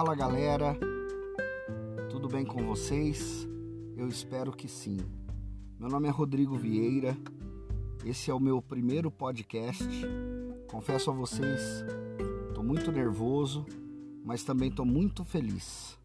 Fala 0.00 0.14
galera, 0.14 0.78
tudo 2.08 2.26
bem 2.26 2.42
com 2.42 2.64
vocês? 2.64 3.46
Eu 3.94 4.08
espero 4.08 4.50
que 4.50 4.66
sim. 4.66 4.96
Meu 5.78 5.90
nome 5.90 6.08
é 6.08 6.10
Rodrigo 6.10 6.56
Vieira, 6.56 7.14
esse 8.02 8.30
é 8.30 8.34
o 8.34 8.40
meu 8.40 8.62
primeiro 8.62 9.10
podcast. 9.10 9.86
Confesso 10.70 11.10
a 11.10 11.12
vocês, 11.12 11.84
estou 12.48 12.64
muito 12.64 12.90
nervoso, 12.90 13.66
mas 14.24 14.42
também 14.42 14.70
estou 14.70 14.86
muito 14.86 15.22
feliz, 15.22 15.98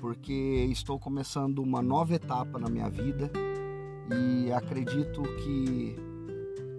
porque 0.00 0.32
estou 0.70 0.96
começando 0.96 1.58
uma 1.58 1.82
nova 1.82 2.14
etapa 2.14 2.60
na 2.60 2.68
minha 2.68 2.88
vida 2.88 3.28
e 4.08 4.52
acredito 4.52 5.20
que 5.42 5.96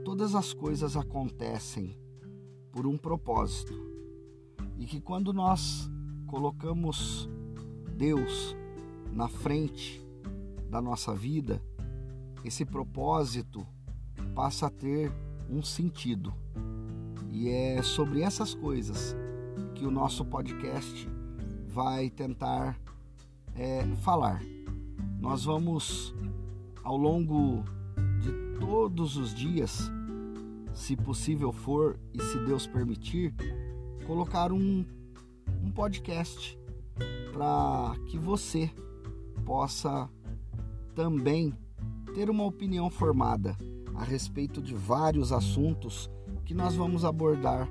todas 0.06 0.34
as 0.34 0.54
coisas 0.54 0.96
acontecem 0.96 1.94
por 2.72 2.88
um 2.88 2.98
propósito 2.98 3.74
e 4.80 4.86
que 4.86 5.02
quando 5.02 5.34
nós 5.34 5.90
colocamos 6.28 7.30
Deus 7.96 8.56
na 9.12 9.28
frente 9.28 10.06
da 10.70 10.82
nossa 10.82 11.16
vida, 11.16 11.64
esse 12.44 12.66
propósito 12.66 13.66
passa 14.36 14.68
a 14.68 14.70
ter 14.70 15.12
um 15.50 15.64
sentido. 15.64 16.34
E 17.32 17.50
é 17.50 17.82
sobre 17.82 18.22
essas 18.22 18.54
coisas 18.54 19.16
que 19.74 19.86
o 19.86 19.92
nosso 19.92 20.26
podcast 20.26 21.10
vai 21.68 22.10
tentar 22.10 22.80
é, 23.56 23.84
falar. 24.02 24.42
Nós 25.20 25.46
vamos, 25.46 26.14
ao 26.84 26.98
longo 26.98 27.64
de 28.20 28.60
todos 28.60 29.18
os 29.18 29.34
dias, 29.34 29.90
se 30.74 30.96
possível 30.96 31.52
for 31.52 32.00
e 32.14 32.22
se 32.22 32.38
Deus 32.46 32.68
permitir, 32.68 33.34
colocar 34.06 34.52
um, 34.52 34.86
um 34.86 34.97
podcast 35.78 36.58
para 37.32 37.94
que 38.08 38.18
você 38.18 38.68
possa 39.46 40.10
também 40.96 41.54
ter 42.16 42.32
uma 42.32 42.44
opinião 42.44 42.90
formada 42.90 43.56
a 43.94 44.04
respeito 44.04 44.60
de 44.60 44.74
vários 44.74 45.32
assuntos 45.32 46.10
que 46.46 46.56
nós 46.56 46.74
vamos 46.74 47.06
abordar 47.06 47.70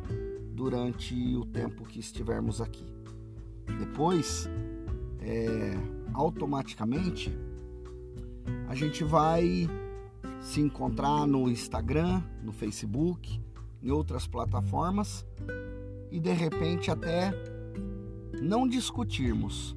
durante 0.53 1.17
o 1.35 1.45
tempo 1.47 1.83
que 1.83 1.99
estivermos 1.99 2.61
aqui. 2.61 2.87
Depois, 3.77 4.49
é, 5.19 5.75
automaticamente, 6.15 7.37
a 8.69 8.75
gente 8.77 9.03
vai 9.03 9.69
se 10.41 10.61
encontrar 10.61 11.27
no 11.27 11.51
Instagram, 11.51 12.23
no 12.41 12.53
Facebook, 12.53 13.43
em 13.83 13.91
outras 13.91 14.29
plataformas 14.29 15.27
e 16.13 16.21
de 16.21 16.33
repente 16.33 16.89
até 16.89 17.56
não 18.41 18.67
discutirmos, 18.67 19.77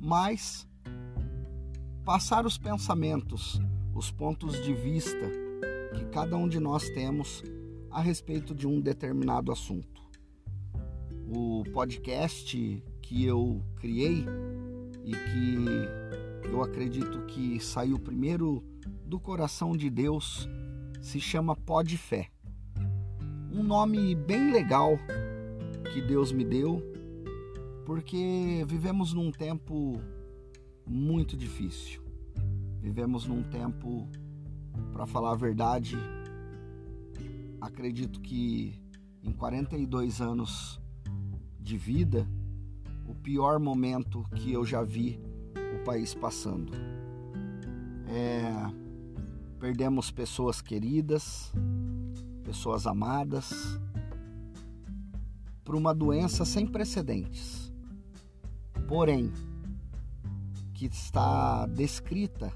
mas 0.00 0.66
passar 2.04 2.46
os 2.46 2.58
pensamentos, 2.58 3.60
os 3.94 4.10
pontos 4.10 4.62
de 4.62 4.74
vista 4.74 5.30
que 5.94 6.04
cada 6.06 6.36
um 6.36 6.48
de 6.48 6.58
nós 6.58 6.88
temos 6.90 7.42
a 7.90 8.00
respeito 8.00 8.54
de 8.54 8.66
um 8.66 8.80
determinado 8.80 9.52
assunto. 9.52 10.02
O 11.28 11.62
podcast 11.72 12.82
que 13.00 13.24
eu 13.24 13.62
criei 13.76 14.26
e 15.04 15.12
que 15.12 16.48
eu 16.48 16.62
acredito 16.62 17.22
que 17.26 17.60
saiu 17.60 17.98
primeiro 17.98 18.62
do 19.06 19.18
coração 19.18 19.76
de 19.76 19.88
Deus 19.88 20.48
se 21.00 21.20
chama 21.20 21.54
Pod 21.54 21.96
Fé. 21.96 22.28
Um 23.52 23.62
nome 23.62 24.14
bem 24.14 24.50
legal 24.52 24.98
que 25.92 26.02
Deus 26.02 26.32
me 26.32 26.44
deu, 26.44 26.82
porque 27.84 28.64
vivemos 28.66 29.12
num 29.12 29.30
tempo 29.30 30.00
muito 30.86 31.36
difícil. 31.36 32.02
Vivemos 32.80 33.26
num 33.26 33.42
tempo, 33.42 34.08
para 34.92 35.06
falar 35.06 35.32
a 35.32 35.36
verdade, 35.36 35.96
acredito 37.60 38.20
que 38.20 38.74
em 39.22 39.32
42 39.32 40.20
anos 40.20 40.80
de 41.58 41.78
vida, 41.78 42.28
o 43.06 43.14
pior 43.14 43.58
momento 43.58 44.24
que 44.34 44.52
eu 44.52 44.64
já 44.64 44.82
vi 44.82 45.18
o 45.74 45.84
país 45.84 46.14
passando. 46.14 46.72
É, 48.06 48.44
perdemos 49.58 50.10
pessoas 50.10 50.60
queridas, 50.60 51.50
pessoas 52.44 52.86
amadas, 52.86 53.80
por 55.64 55.74
uma 55.74 55.94
doença 55.94 56.44
sem 56.44 56.66
precedentes. 56.66 57.63
Porém, 58.86 59.32
que 60.74 60.86
está 60.86 61.64
descrita 61.66 62.52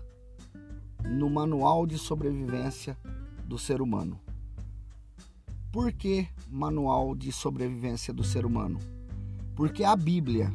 no 1.03 1.31
Manual 1.31 1.87
de 1.87 1.97
Sobrevivência 1.97 2.99
do 3.47 3.59
Ser 3.59 3.81
Humano. 3.81 4.21
Por 5.72 5.91
que 5.91 6.28
Manual 6.50 7.15
de 7.15 7.33
Sobrevivência 7.33 8.12
do 8.12 8.22
Ser 8.22 8.44
Humano? 8.44 8.78
Porque 9.55 9.84
a 9.84 9.97
Bíblia, 9.97 10.53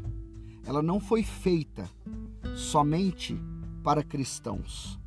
ela 0.63 0.83
não 0.83 0.99
foi 0.99 1.23
feita 1.23 1.89
somente 2.55 3.35
para 3.83 4.03
cristãos. 4.03 4.99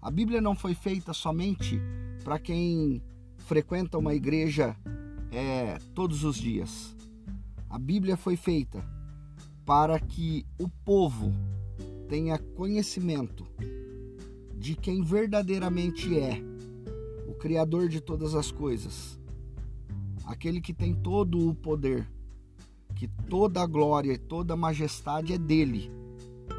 A 0.00 0.10
Bíblia 0.10 0.40
não 0.40 0.54
foi 0.54 0.74
feita 0.74 1.12
somente 1.12 1.78
para 2.24 2.38
quem 2.38 3.02
frequenta 3.36 3.98
uma 3.98 4.14
igreja 4.14 4.74
é, 5.30 5.78
todos 5.94 6.24
os 6.24 6.36
dias. 6.36 6.96
A 7.68 7.78
Bíblia 7.78 8.16
foi 8.16 8.36
feita 8.36 8.82
para 9.68 10.00
que 10.00 10.46
o 10.58 10.66
povo 10.66 11.30
tenha 12.08 12.38
conhecimento 12.38 13.46
de 14.56 14.74
quem 14.74 15.02
verdadeiramente 15.02 16.18
é 16.18 16.40
o 17.28 17.34
Criador 17.34 17.86
de 17.86 18.00
todas 18.00 18.34
as 18.34 18.50
coisas, 18.50 19.20
aquele 20.24 20.62
que 20.62 20.72
tem 20.72 20.94
todo 20.94 21.50
o 21.50 21.54
poder, 21.54 22.10
que 22.96 23.06
toda 23.28 23.60
a 23.60 23.66
glória 23.66 24.14
e 24.14 24.16
toda 24.16 24.54
a 24.54 24.56
majestade 24.56 25.34
é 25.34 25.38
dele, 25.38 25.90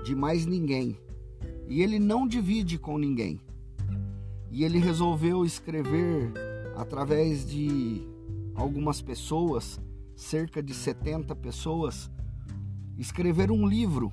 de 0.05 0.13
mais 0.13 0.45
ninguém, 0.45 0.95
e 1.67 1.81
ele 1.81 1.97
não 1.97 2.27
divide 2.27 2.77
com 2.77 2.95
ninguém. 2.99 3.41
E 4.51 4.63
ele 4.63 4.77
resolveu 4.77 5.43
escrever 5.43 6.31
através 6.75 7.43
de 7.43 8.07
algumas 8.53 9.01
pessoas, 9.01 9.81
cerca 10.15 10.61
de 10.61 10.75
70 10.75 11.35
pessoas, 11.35 12.07
escreveram 12.99 13.55
um 13.55 13.65
livro 13.65 14.11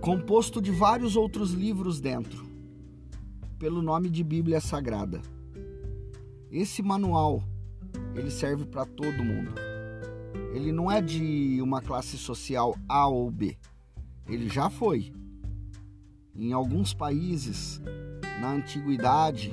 composto 0.00 0.60
de 0.60 0.70
vários 0.70 1.16
outros 1.16 1.52
livros 1.52 2.00
dentro, 2.00 2.44
pelo 3.58 3.82
nome 3.82 4.10
de 4.10 4.24
Bíblia 4.24 4.60
Sagrada. 4.60 5.20
Esse 6.50 6.82
manual, 6.82 7.42
ele 8.14 8.30
serve 8.30 8.64
para 8.64 8.84
todo 8.84 9.24
mundo. 9.24 9.52
Ele 10.54 10.72
não 10.72 10.90
é 10.90 11.02
de 11.02 11.60
uma 11.60 11.82
classe 11.82 12.16
social 12.16 12.76
A 12.88 13.06
ou 13.08 13.30
B. 13.30 13.56
Ele 14.28 14.48
já 14.48 14.70
foi. 14.70 15.12
Em 16.34 16.52
alguns 16.52 16.94
países, 16.94 17.80
na 18.40 18.52
antiguidade, 18.52 19.52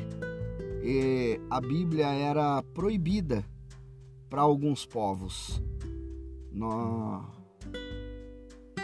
a 1.50 1.60
Bíblia 1.60 2.08
era 2.08 2.64
proibida 2.74 3.44
para 4.30 4.42
alguns 4.42 4.86
povos. 4.86 5.62
Nós 6.52 7.24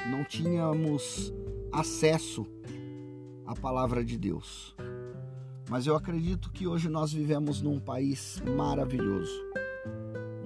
não 0.09 0.23
tínhamos 0.23 1.33
acesso 1.71 2.45
à 3.45 3.55
palavra 3.55 4.03
de 4.03 4.17
Deus. 4.17 4.75
Mas 5.69 5.85
eu 5.85 5.95
acredito 5.95 6.49
que 6.51 6.65
hoje 6.65 6.87
nós 6.87 7.11
vivemos 7.11 7.61
num 7.61 7.79
país 7.79 8.41
maravilhoso, 8.55 9.33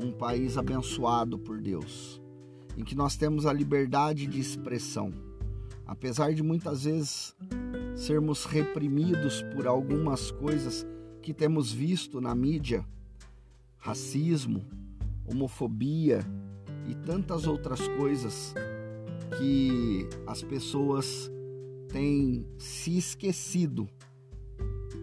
um 0.04 0.12
país 0.12 0.58
abençoado 0.58 1.38
por 1.38 1.62
Deus, 1.62 2.20
em 2.76 2.84
que 2.84 2.96
nós 2.96 3.16
temos 3.16 3.46
a 3.46 3.54
liberdade 3.54 4.26
de 4.26 4.40
expressão. 4.40 5.14
Apesar 5.86 6.34
de 6.34 6.42
muitas 6.42 6.86
vezes 6.86 7.36
sermos 7.96 8.46
reprimidos 8.46 9.44
por 9.54 9.68
algumas 9.68 10.32
coisas 10.32 10.88
que 11.22 11.34
temos 11.34 11.72
visto 11.72 12.20
na 12.20 12.34
mídia, 12.34 12.84
racismo, 13.78 14.66
homofobia 15.26 16.26
e 16.88 16.96
tantas 16.96 17.46
outras 17.46 17.88
coisas 17.90 18.56
que 19.38 20.08
as 20.28 20.42
pessoas 20.42 21.32
têm 21.90 22.46
se 22.58 22.98
esquecido 22.98 23.88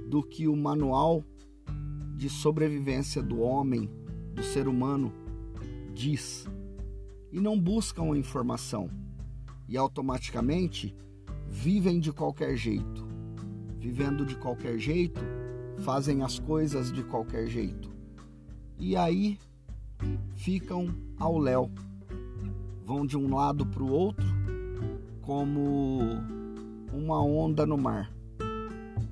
do 0.08 0.22
que 0.22 0.48
o 0.48 0.56
manual 0.56 1.25
de 2.16 2.28
sobrevivência 2.28 3.22
do 3.22 3.40
homem, 3.40 3.88
do 4.34 4.42
ser 4.42 4.66
humano, 4.66 5.12
diz 5.94 6.46
e 7.30 7.40
não 7.40 7.58
buscam 7.58 8.12
a 8.12 8.16
informação 8.16 8.90
e 9.69 9.76
automaticamente 9.76 10.94
vivem 11.46 12.00
de 12.00 12.12
qualquer 12.12 12.56
jeito. 12.56 13.06
Vivendo 13.78 14.25
de 14.25 14.34
qualquer 14.36 14.78
jeito, 14.78 15.20
fazem 15.78 16.22
as 16.22 16.38
coisas 16.38 16.90
de 16.90 17.02
qualquer 17.04 17.46
jeito. 17.48 17.90
E 18.78 18.96
aí 18.96 19.38
ficam 20.34 20.88
ao 21.19 21.38
léu. 21.38 21.70
Vão 22.88 23.05
de 23.05 23.19
um 23.19 23.35
lado 23.35 23.67
para 23.67 23.82
o 23.82 23.93
outro 23.93 24.26
como 25.20 26.00
uma 26.90 27.23
onda 27.23 27.67
no 27.67 27.76
mar. 27.76 28.11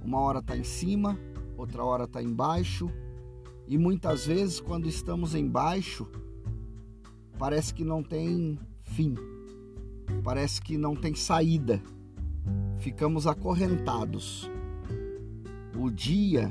Uma 0.03 0.19
hora 0.19 0.39
está 0.39 0.57
em 0.57 0.65
cima, 0.65 1.19
outra 1.59 1.85
hora 1.85 2.05
está 2.05 2.23
embaixo, 2.23 2.91
e 3.69 3.77
muitas 3.77 4.27
vezes, 4.27 4.61
quando 4.61 4.89
estamos 4.89 5.35
embaixo, 5.35 6.09
parece 7.39 7.75
que 7.75 7.85
não 7.85 8.03
tem 8.03 8.59
fim, 8.81 9.15
parece 10.25 10.63
que 10.63 10.79
não 10.79 10.97
tem 10.97 11.15
saída, 11.15 11.83
ficamos 12.79 13.27
acorrentados. 13.27 14.51
O 15.79 15.91
dia, 15.91 16.51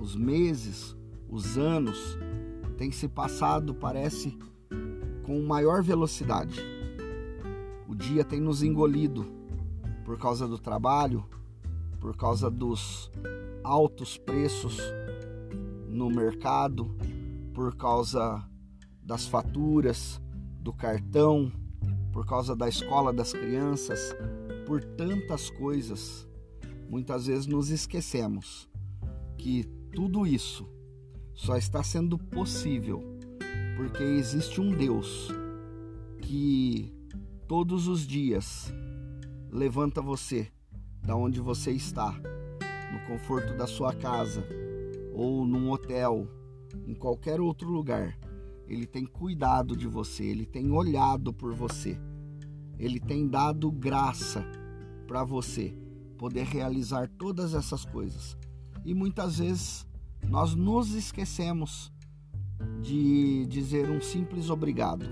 os 0.00 0.16
meses, 0.16 0.96
os 1.28 1.58
anos 1.58 2.16
têm 2.78 2.90
se 2.90 3.08
passado, 3.08 3.74
parece, 3.74 4.38
com 5.22 5.40
maior 5.42 5.82
velocidade. 5.82 6.60
O 7.88 7.94
dia 7.94 8.24
tem 8.24 8.40
nos 8.40 8.62
engolido 8.62 9.26
por 10.04 10.18
causa 10.18 10.46
do 10.48 10.58
trabalho, 10.58 11.24
por 12.00 12.16
causa 12.16 12.50
dos 12.50 13.10
altos 13.62 14.18
preços 14.18 14.78
no 15.88 16.10
mercado, 16.10 16.96
por 17.54 17.76
causa 17.76 18.42
das 19.02 19.26
faturas, 19.26 20.20
do 20.60 20.72
cartão, 20.72 21.52
por 22.12 22.26
causa 22.26 22.56
da 22.56 22.68
escola 22.68 23.12
das 23.12 23.32
crianças, 23.32 24.14
por 24.66 24.82
tantas 24.82 25.50
coisas. 25.50 26.26
Muitas 26.88 27.26
vezes 27.26 27.46
nos 27.46 27.70
esquecemos 27.70 28.68
que 29.38 29.64
tudo 29.94 30.26
isso 30.26 30.68
só 31.34 31.56
está 31.56 31.82
sendo 31.82 32.18
possível 32.18 33.11
porque 33.76 34.02
existe 34.02 34.60
um 34.60 34.70
Deus 34.70 35.28
que 36.20 36.92
todos 37.48 37.88
os 37.88 38.06
dias 38.06 38.72
levanta 39.50 40.00
você 40.00 40.50
da 41.02 41.16
onde 41.16 41.40
você 41.40 41.72
está, 41.72 42.12
no 42.92 43.06
conforto 43.06 43.56
da 43.56 43.66
sua 43.66 43.92
casa 43.92 44.46
ou 45.12 45.46
num 45.46 45.70
hotel, 45.70 46.28
em 46.86 46.94
qualquer 46.94 47.40
outro 47.40 47.68
lugar. 47.68 48.18
Ele 48.66 48.86
tem 48.86 49.04
cuidado 49.04 49.76
de 49.76 49.86
você, 49.86 50.24
ele 50.24 50.46
tem 50.46 50.70
olhado 50.70 51.32
por 51.32 51.54
você. 51.54 51.98
Ele 52.78 52.98
tem 52.98 53.28
dado 53.28 53.70
graça 53.70 54.44
para 55.06 55.22
você 55.24 55.74
poder 56.16 56.44
realizar 56.44 57.08
todas 57.18 57.54
essas 57.54 57.84
coisas. 57.84 58.36
E 58.84 58.94
muitas 58.94 59.38
vezes 59.38 59.86
nós 60.28 60.54
nos 60.54 60.94
esquecemos 60.94 61.92
de 62.80 63.46
dizer 63.46 63.90
um 63.90 64.00
simples 64.00 64.50
obrigado. 64.50 65.06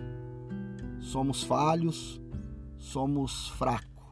Somos 1.01 1.43
falhos, 1.43 2.21
somos 2.79 3.49
fracos, 3.49 4.05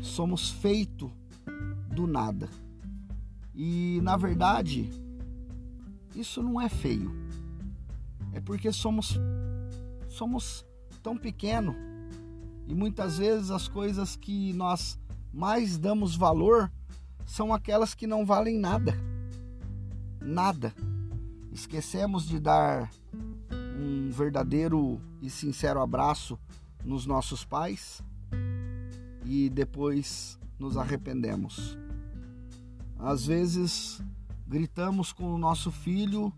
somos 0.00 0.50
feito 0.50 1.10
do 1.94 2.06
nada. 2.06 2.48
E 3.54 4.00
na 4.02 4.16
verdade, 4.16 4.90
isso 6.14 6.42
não 6.42 6.60
é 6.60 6.68
feio. 6.68 7.12
É 8.32 8.40
porque 8.40 8.72
somos 8.72 9.18
somos 10.08 10.66
tão 11.02 11.16
pequeno 11.16 11.74
e 12.66 12.74
muitas 12.74 13.18
vezes 13.18 13.50
as 13.50 13.66
coisas 13.66 14.16
que 14.16 14.52
nós 14.52 14.98
mais 15.32 15.78
damos 15.78 16.14
valor 16.14 16.70
são 17.24 17.54
aquelas 17.54 17.94
que 17.94 18.06
não 18.06 18.24
valem 18.26 18.58
nada. 18.58 18.94
Nada. 20.20 20.74
Esquecemos 21.52 22.26
de 22.26 22.38
dar 22.38 22.90
um 23.52 24.10
verdadeiro 24.10 25.00
e 25.20 25.28
sincero 25.28 25.80
abraço 25.80 26.38
nos 26.84 27.06
nossos 27.06 27.44
pais 27.44 28.02
e 29.24 29.50
depois 29.50 30.38
nos 30.58 30.76
arrependemos. 30.76 31.76
Às 32.98 33.26
vezes 33.26 34.02
gritamos 34.46 35.12
com 35.12 35.34
o 35.34 35.38
nosso 35.38 35.70
filho 35.70 36.32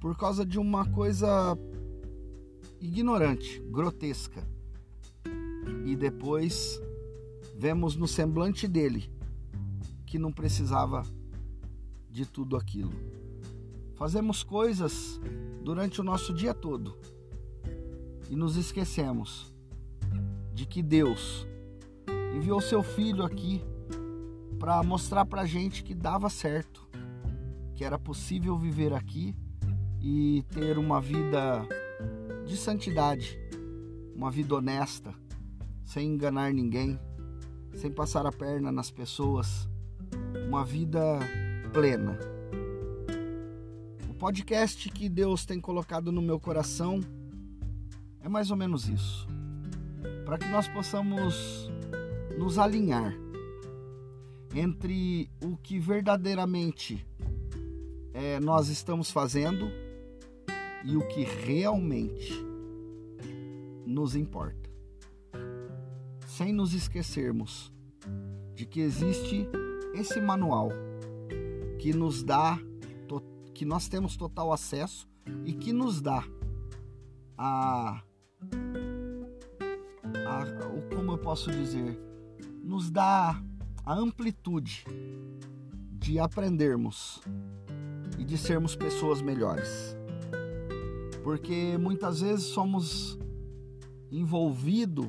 por 0.00 0.16
causa 0.16 0.44
de 0.44 0.58
uma 0.58 0.86
coisa 0.86 1.56
ignorante, 2.80 3.60
grotesca. 3.70 4.46
E 5.86 5.94
depois 5.94 6.80
vemos 7.56 7.94
no 7.94 8.08
semblante 8.08 8.66
dele 8.66 9.08
que 10.04 10.18
não 10.18 10.32
precisava 10.32 11.04
de 12.10 12.26
tudo 12.26 12.56
aquilo. 12.56 13.21
Fazemos 14.02 14.42
coisas 14.42 15.20
durante 15.62 16.00
o 16.00 16.04
nosso 16.04 16.34
dia 16.34 16.52
todo 16.52 16.98
e 18.28 18.34
nos 18.34 18.56
esquecemos 18.56 19.54
de 20.52 20.66
que 20.66 20.82
Deus 20.82 21.46
enviou 22.34 22.60
seu 22.60 22.82
filho 22.82 23.22
aqui 23.22 23.62
para 24.58 24.82
mostrar 24.82 25.24
para 25.24 25.46
gente 25.46 25.84
que 25.84 25.94
dava 25.94 26.28
certo, 26.28 26.84
que 27.76 27.84
era 27.84 27.96
possível 27.96 28.58
viver 28.58 28.92
aqui 28.92 29.36
e 30.00 30.42
ter 30.50 30.78
uma 30.78 31.00
vida 31.00 31.64
de 32.44 32.56
santidade, 32.56 33.38
uma 34.16 34.32
vida 34.32 34.56
honesta, 34.56 35.14
sem 35.84 36.08
enganar 36.08 36.52
ninguém, 36.52 36.98
sem 37.76 37.88
passar 37.88 38.26
a 38.26 38.32
perna 38.32 38.72
nas 38.72 38.90
pessoas, 38.90 39.68
uma 40.48 40.64
vida 40.64 41.20
plena. 41.72 42.31
Podcast 44.22 44.88
que 44.88 45.08
Deus 45.08 45.44
tem 45.44 45.60
colocado 45.60 46.12
no 46.12 46.22
meu 46.22 46.38
coração 46.38 47.00
é 48.20 48.28
mais 48.28 48.52
ou 48.52 48.56
menos 48.56 48.88
isso. 48.88 49.26
Para 50.24 50.38
que 50.38 50.46
nós 50.46 50.68
possamos 50.68 51.68
nos 52.38 52.56
alinhar 52.56 53.12
entre 54.54 55.28
o 55.42 55.56
que 55.56 55.76
verdadeiramente 55.76 57.04
é, 58.14 58.38
nós 58.38 58.68
estamos 58.68 59.10
fazendo 59.10 59.68
e 60.84 60.96
o 60.96 61.04
que 61.08 61.24
realmente 61.24 62.32
nos 63.84 64.14
importa. 64.14 64.70
Sem 66.28 66.52
nos 66.52 66.74
esquecermos 66.74 67.72
de 68.54 68.66
que 68.66 68.82
existe 68.82 69.48
esse 69.94 70.20
manual 70.20 70.70
que 71.80 71.92
nos 71.92 72.22
dá, 72.22 72.56
que 73.62 73.66
nós 73.66 73.86
temos 73.86 74.16
total 74.16 74.52
acesso 74.52 75.08
e 75.44 75.52
que 75.52 75.72
nos 75.72 76.00
dá 76.00 76.24
a, 77.38 78.02
a 80.26 80.44
como 80.92 81.12
eu 81.12 81.18
posso 81.18 81.48
dizer, 81.48 81.96
nos 82.60 82.90
dá 82.90 83.40
a 83.86 83.94
amplitude 83.94 84.84
de 85.92 86.18
aprendermos 86.18 87.22
e 88.18 88.24
de 88.24 88.36
sermos 88.36 88.74
pessoas 88.74 89.22
melhores. 89.22 89.96
Porque 91.22 91.78
muitas 91.78 92.20
vezes 92.20 92.46
somos 92.46 93.16
envolvidos 94.10 95.06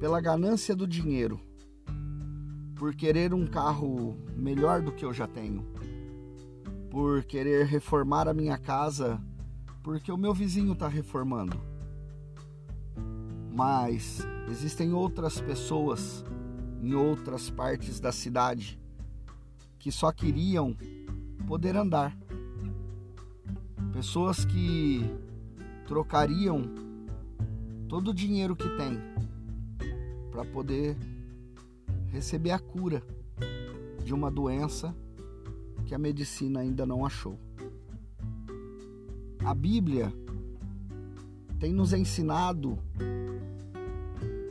pela 0.00 0.20
ganância 0.20 0.74
do 0.74 0.84
dinheiro, 0.84 1.40
por 2.74 2.92
querer 2.96 3.32
um 3.32 3.46
carro 3.46 4.16
melhor 4.36 4.82
do 4.82 4.90
que 4.90 5.04
eu 5.04 5.14
já 5.14 5.28
tenho, 5.28 5.77
por 6.98 7.22
querer 7.22 7.64
reformar 7.64 8.26
a 8.26 8.34
minha 8.34 8.58
casa 8.58 9.22
porque 9.84 10.10
o 10.10 10.16
meu 10.16 10.34
vizinho 10.34 10.72
está 10.72 10.88
reformando. 10.88 11.56
Mas 13.54 14.26
existem 14.50 14.92
outras 14.92 15.40
pessoas 15.40 16.24
em 16.82 16.94
outras 16.94 17.50
partes 17.50 18.00
da 18.00 18.10
cidade 18.10 18.80
que 19.78 19.92
só 19.92 20.10
queriam 20.10 20.76
poder 21.46 21.76
andar. 21.76 22.18
Pessoas 23.92 24.44
que 24.44 25.08
trocariam 25.86 26.62
todo 27.88 28.10
o 28.10 28.14
dinheiro 28.14 28.56
que 28.56 28.68
têm 28.70 28.98
para 30.32 30.44
poder 30.44 30.96
receber 32.08 32.50
a 32.50 32.58
cura 32.58 33.04
de 34.04 34.12
uma 34.12 34.32
doença 34.32 34.92
que 35.88 35.94
a 35.94 35.98
medicina 35.98 36.60
ainda 36.60 36.86
não 36.86 37.04
achou. 37.04 37.36
A 39.44 39.54
Bíblia 39.54 40.12
tem 41.58 41.72
nos 41.72 41.92
ensinado 41.92 42.78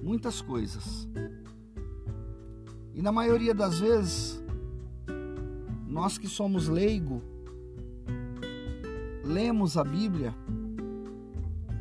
muitas 0.02 0.42
coisas 0.42 1.08
e 2.98 3.02
na 3.04 3.12
maioria 3.12 3.54
das 3.54 3.80
vezes, 3.80 4.44
nós 5.86 6.18
que 6.18 6.28
somos 6.28 6.68
leigo, 6.68 7.22
lemos 9.24 9.78
a 9.78 9.84
Bíblia 9.84 10.34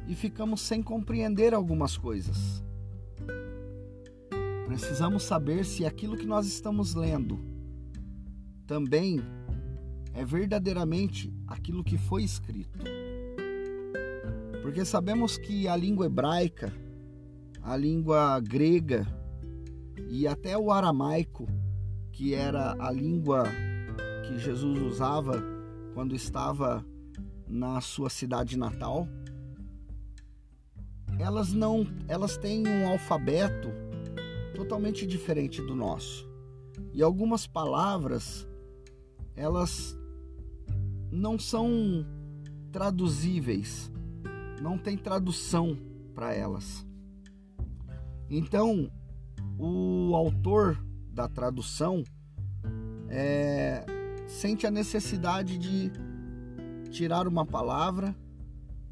e 0.07 0.15
ficamos 0.15 0.61
sem 0.61 0.83
compreender 0.83 1.55
algumas 1.55 1.97
coisas. 1.97 2.63
Precisamos 4.67 5.23
saber 5.23 5.65
se 5.65 5.87
aquilo 5.87 6.19
que 6.19 6.27
nós 6.27 6.47
estamos 6.47 6.95
lendo 6.95 7.41
também 8.67 9.23
é 10.17 10.25
verdadeiramente 10.25 11.33
aquilo 11.47 11.85
que 11.85 11.99
foi 11.99 12.25
escrito. 12.25 12.79
Porque 14.63 14.85
sabemos 14.85 15.39
que 15.39 15.69
a 15.69 15.77
língua 15.77 16.07
hebraica 16.07 16.73
a 17.67 17.77
língua 17.77 18.39
grega 18.39 19.05
e 20.09 20.25
até 20.29 20.57
o 20.57 20.71
aramaico, 20.71 21.49
que 22.13 22.33
era 22.33 22.77
a 22.79 22.93
língua 22.93 23.43
que 24.25 24.39
Jesus 24.39 24.81
usava 24.81 25.43
quando 25.93 26.15
estava 26.15 26.87
na 27.49 27.81
sua 27.81 28.09
cidade 28.09 28.57
natal, 28.57 29.09
elas 31.19 31.53
não, 31.53 31.85
elas 32.07 32.37
têm 32.37 32.69
um 32.69 32.87
alfabeto 32.87 33.69
totalmente 34.55 35.05
diferente 35.05 35.61
do 35.61 35.75
nosso. 35.75 36.25
E 36.93 37.03
algumas 37.03 37.49
palavras 37.49 38.47
elas 39.35 39.99
não 41.17 41.39
são 41.39 42.05
traduzíveis, 42.71 43.91
não 44.61 44.77
tem 44.77 44.99
tradução 44.99 45.77
para 46.15 46.35
elas. 46.35 46.87
Então, 48.29 48.91
o 49.59 50.15
autor 50.15 50.79
da 51.11 51.27
tradução 51.27 52.05
é, 53.09 53.85
sente 54.27 54.67
a 54.67 54.71
necessidade 54.71 55.57
de 55.57 55.91
tirar 56.91 57.27
uma 57.27 57.47
palavra 57.47 58.15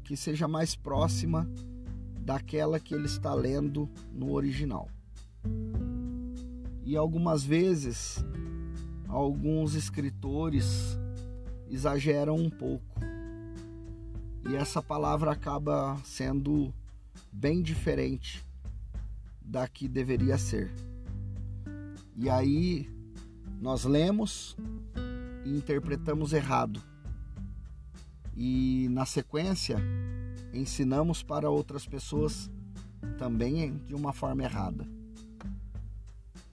que 0.03 0.17
seja 0.17 0.47
mais 0.47 0.75
próxima 0.75 1.47
daquela 2.21 2.79
que 2.79 2.95
ele 2.95 3.05
está 3.05 3.35
lendo 3.35 3.87
no 4.11 4.31
original. 4.31 4.89
E 6.83 6.95
algumas 6.95 7.43
vezes, 7.43 8.23
alguns 9.07 9.75
escritores 9.75 10.97
exageram 11.75 12.37
um 12.37 12.49
pouco. 12.49 13.01
E 14.49 14.55
essa 14.55 14.81
palavra 14.81 15.31
acaba 15.31 15.97
sendo 16.05 16.73
bem 17.31 17.61
diferente 17.61 18.45
da 19.41 19.67
que 19.67 19.87
deveria 19.89 20.37
ser. 20.37 20.73
E 22.15 22.29
aí 22.29 22.89
nós 23.61 23.83
lemos 23.83 24.55
e 25.45 25.49
interpretamos 25.49 26.31
errado. 26.31 26.81
E 28.37 28.87
na 28.91 29.05
sequência 29.05 29.77
ensinamos 30.53 31.21
para 31.21 31.49
outras 31.49 31.85
pessoas 31.85 32.49
também 33.17 33.77
de 33.85 33.93
uma 33.93 34.13
forma 34.13 34.43
errada. 34.43 34.87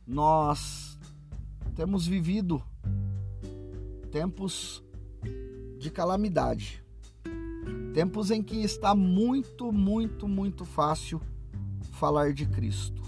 Nós 0.05 0.99
temos 1.77 2.09
vivido 2.09 2.61
tempos 4.11 4.83
de 5.83 5.91
calamidade, 5.91 6.83
tempos 7.93 8.31
em 8.31 8.41
que 8.41 8.63
está 8.63 8.95
muito, 8.95 9.73
muito, 9.73 10.29
muito 10.29 10.65
fácil 10.65 11.21
falar 11.91 12.33
de 12.33 12.47
Cristo. 12.47 13.03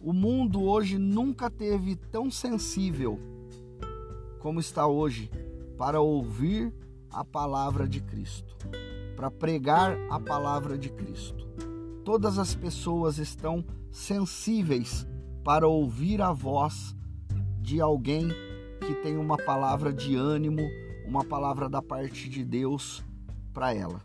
O 0.00 0.12
mundo 0.12 0.62
hoje 0.62 0.96
nunca 0.96 1.50
teve 1.50 1.96
tão 1.96 2.30
sensível 2.30 3.18
como 4.38 4.60
está 4.60 4.86
hoje 4.86 5.28
para 5.76 6.00
ouvir 6.00 6.72
a 7.10 7.24
palavra 7.24 7.88
de 7.88 8.00
Cristo, 8.00 8.56
para 9.16 9.28
pregar 9.28 9.98
a 10.08 10.20
palavra 10.20 10.78
de 10.78 10.88
Cristo. 10.88 11.48
Todas 12.04 12.38
as 12.38 12.54
pessoas 12.54 13.18
estão 13.18 13.64
sensíveis 13.90 15.04
para 15.42 15.66
ouvir 15.66 16.22
a 16.22 16.32
voz 16.32 16.94
de 17.60 17.80
alguém 17.80 18.28
que 18.86 18.94
tem 19.02 19.16
uma 19.16 19.36
palavra 19.36 19.92
de 19.92 20.14
ânimo, 20.14 20.62
uma 21.10 21.24
palavra 21.24 21.68
da 21.68 21.82
parte 21.82 22.28
de 22.28 22.44
Deus 22.44 23.02
para 23.52 23.74
ela. 23.74 24.00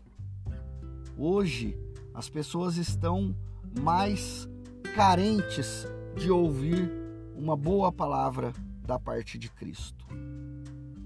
Hoje, 1.16 1.78
as 2.12 2.28
pessoas 2.28 2.76
estão 2.76 3.32
mais 3.80 4.48
carentes 4.92 5.86
de 6.16 6.32
ouvir 6.32 6.90
uma 7.36 7.56
boa 7.56 7.92
palavra 7.92 8.52
da 8.84 8.98
parte 8.98 9.38
de 9.38 9.48
Cristo. 9.48 10.04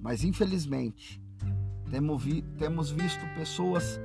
Mas 0.01 0.25
infelizmente, 0.25 1.23
temos 2.57 2.91
visto 2.91 3.21
pessoas 3.35 4.01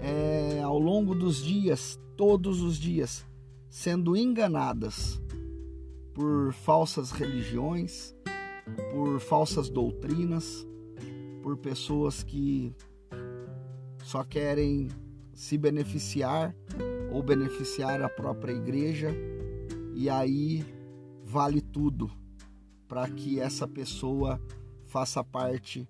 é, 0.00 0.62
ao 0.62 0.78
longo 0.78 1.14
dos 1.14 1.44
dias, 1.44 2.00
todos 2.16 2.62
os 2.62 2.78
dias, 2.78 3.26
sendo 3.68 4.16
enganadas 4.16 5.20
por 6.14 6.54
falsas 6.54 7.10
religiões, 7.10 8.16
por 8.90 9.20
falsas 9.20 9.68
doutrinas, 9.68 10.66
por 11.42 11.56
pessoas 11.56 12.22
que 12.22 12.74
só 14.04 14.24
querem 14.24 14.88
se 15.34 15.56
beneficiar 15.56 16.54
ou 17.10 17.22
beneficiar 17.22 18.02
a 18.02 18.08
própria 18.08 18.52
igreja, 18.52 19.10
e 19.94 20.08
aí 20.08 20.64
vale 21.24 21.60
tudo 21.60 22.10
para 22.88 23.08
que 23.08 23.38
essa 23.38 23.66
pessoa 23.66 24.40
faça 24.86 25.22
parte 25.22 25.88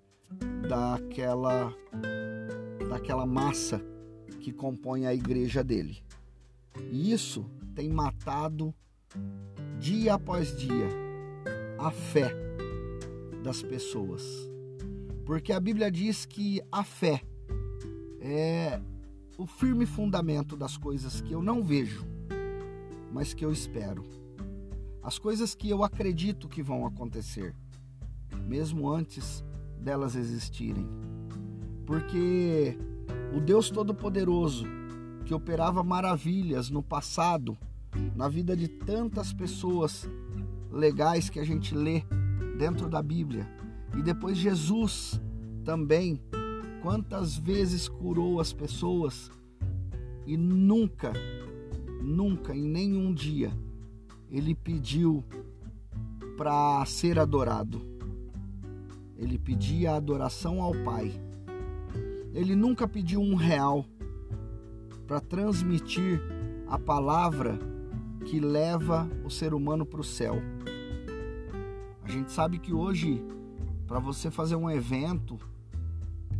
daquela 0.69 1.73
daquela 2.89 3.25
massa 3.25 3.81
que 4.39 4.51
compõe 4.51 5.05
a 5.05 5.13
igreja 5.13 5.63
dele. 5.63 6.03
E 6.91 7.11
isso 7.11 7.45
tem 7.73 7.89
matado 7.89 8.73
dia 9.79 10.13
após 10.15 10.55
dia 10.57 10.87
a 11.79 11.89
fé 11.89 12.31
das 13.43 13.61
pessoas. 13.61 14.50
Porque 15.25 15.53
a 15.53 15.59
Bíblia 15.59 15.91
diz 15.91 16.25
que 16.25 16.61
a 16.71 16.83
fé 16.83 17.21
é 18.19 18.79
o 19.37 19.45
firme 19.45 19.85
fundamento 19.85 20.55
das 20.55 20.77
coisas 20.77 21.21
que 21.21 21.33
eu 21.33 21.41
não 21.41 21.63
vejo, 21.63 22.05
mas 23.11 23.33
que 23.33 23.43
eu 23.43 23.51
espero. 23.51 24.03
As 25.01 25.17
coisas 25.17 25.55
que 25.55 25.69
eu 25.69 25.83
acredito 25.83 26.47
que 26.47 26.61
vão 26.61 26.85
acontecer, 26.85 27.55
mesmo 28.47 28.89
antes 28.89 29.43
delas 29.79 30.15
existirem. 30.15 30.87
Porque 31.85 32.77
o 33.35 33.39
Deus 33.39 33.69
Todo-Poderoso, 33.69 34.65
que 35.25 35.33
operava 35.33 35.83
maravilhas 35.83 36.69
no 36.69 36.83
passado, 36.83 37.57
na 38.15 38.27
vida 38.27 38.55
de 38.55 38.67
tantas 38.67 39.33
pessoas 39.33 40.07
legais 40.71 41.29
que 41.29 41.39
a 41.39 41.43
gente 41.43 41.75
lê 41.75 42.03
dentro 42.57 42.87
da 42.87 43.01
Bíblia, 43.01 43.49
e 43.97 44.01
depois 44.01 44.37
Jesus 44.37 45.19
também 45.63 46.21
quantas 46.81 47.37
vezes 47.37 47.87
curou 47.87 48.39
as 48.39 48.51
pessoas 48.51 49.29
e 50.25 50.37
nunca, 50.37 51.13
nunca, 52.01 52.55
em 52.55 52.67
nenhum 52.67 53.13
dia, 53.13 53.51
ele 54.29 54.55
pediu 54.55 55.23
para 56.37 56.83
ser 56.85 57.19
adorado. 57.19 57.81
Ele 59.17 59.37
pedia 59.37 59.95
adoração 59.95 60.61
ao 60.61 60.73
Pai. 60.73 61.11
Ele 62.33 62.55
nunca 62.55 62.87
pediu 62.87 63.21
um 63.21 63.35
real 63.35 63.85
para 65.05 65.19
transmitir 65.19 66.21
a 66.67 66.79
palavra 66.79 67.59
que 68.25 68.39
leva 68.39 69.07
o 69.25 69.29
ser 69.29 69.53
humano 69.53 69.85
para 69.85 70.01
o 70.01 70.03
céu. 70.03 70.41
A 72.03 72.09
gente 72.09 72.31
sabe 72.31 72.57
que 72.57 72.73
hoje, 72.73 73.23
para 73.91 73.99
você 73.99 74.31
fazer 74.31 74.55
um 74.55 74.71
evento, 74.71 75.37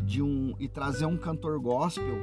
de 0.05 0.21
um 0.21 0.55
e 0.57 0.69
trazer 0.69 1.05
um 1.05 1.17
cantor 1.17 1.59
gospel, 1.59 2.15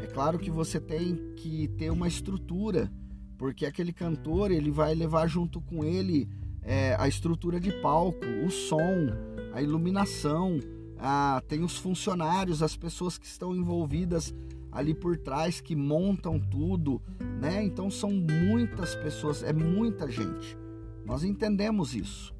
é 0.00 0.06
claro 0.06 0.38
que 0.38 0.48
você 0.48 0.78
tem 0.78 1.34
que 1.34 1.66
ter 1.66 1.90
uma 1.90 2.06
estrutura, 2.06 2.88
porque 3.36 3.66
aquele 3.66 3.92
cantor 3.92 4.52
ele 4.52 4.70
vai 4.70 4.94
levar 4.94 5.26
junto 5.26 5.60
com 5.60 5.82
ele 5.82 6.28
é, 6.62 6.94
a 7.00 7.08
estrutura 7.08 7.58
de 7.58 7.72
palco, 7.82 8.24
o 8.46 8.48
som, 8.48 9.08
a 9.52 9.60
iluminação, 9.60 10.60
a, 10.96 11.42
tem 11.48 11.64
os 11.64 11.76
funcionários, 11.76 12.62
as 12.62 12.76
pessoas 12.76 13.18
que 13.18 13.26
estão 13.26 13.52
envolvidas 13.56 14.32
ali 14.70 14.94
por 14.94 15.18
trás 15.18 15.60
que 15.60 15.74
montam 15.74 16.38
tudo, 16.38 17.02
né? 17.40 17.60
Então 17.64 17.90
são 17.90 18.12
muitas 18.12 18.94
pessoas, 18.94 19.42
é 19.42 19.52
muita 19.52 20.08
gente. 20.08 20.56
Nós 21.04 21.24
entendemos 21.24 21.92
isso. 21.92 22.32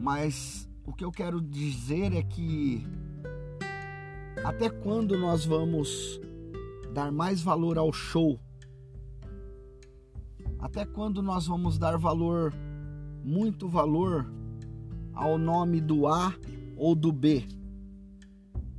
Mas 0.00 0.68
o 0.84 0.92
que 0.92 1.04
eu 1.04 1.12
quero 1.12 1.40
dizer 1.40 2.12
é 2.12 2.22
que 2.22 2.84
até 4.44 4.68
quando 4.68 5.16
nós 5.16 5.44
vamos 5.44 6.20
dar 6.92 7.12
mais 7.12 7.40
valor 7.40 7.78
ao 7.78 7.92
show? 7.92 8.38
Até 10.58 10.84
quando 10.84 11.22
nós 11.22 11.46
vamos 11.46 11.78
dar 11.78 11.96
valor, 11.96 12.52
muito 13.24 13.68
valor, 13.68 14.32
ao 15.12 15.38
nome 15.38 15.80
do 15.80 16.06
A 16.06 16.34
ou 16.76 16.94
do 16.94 17.12
B? 17.12 17.46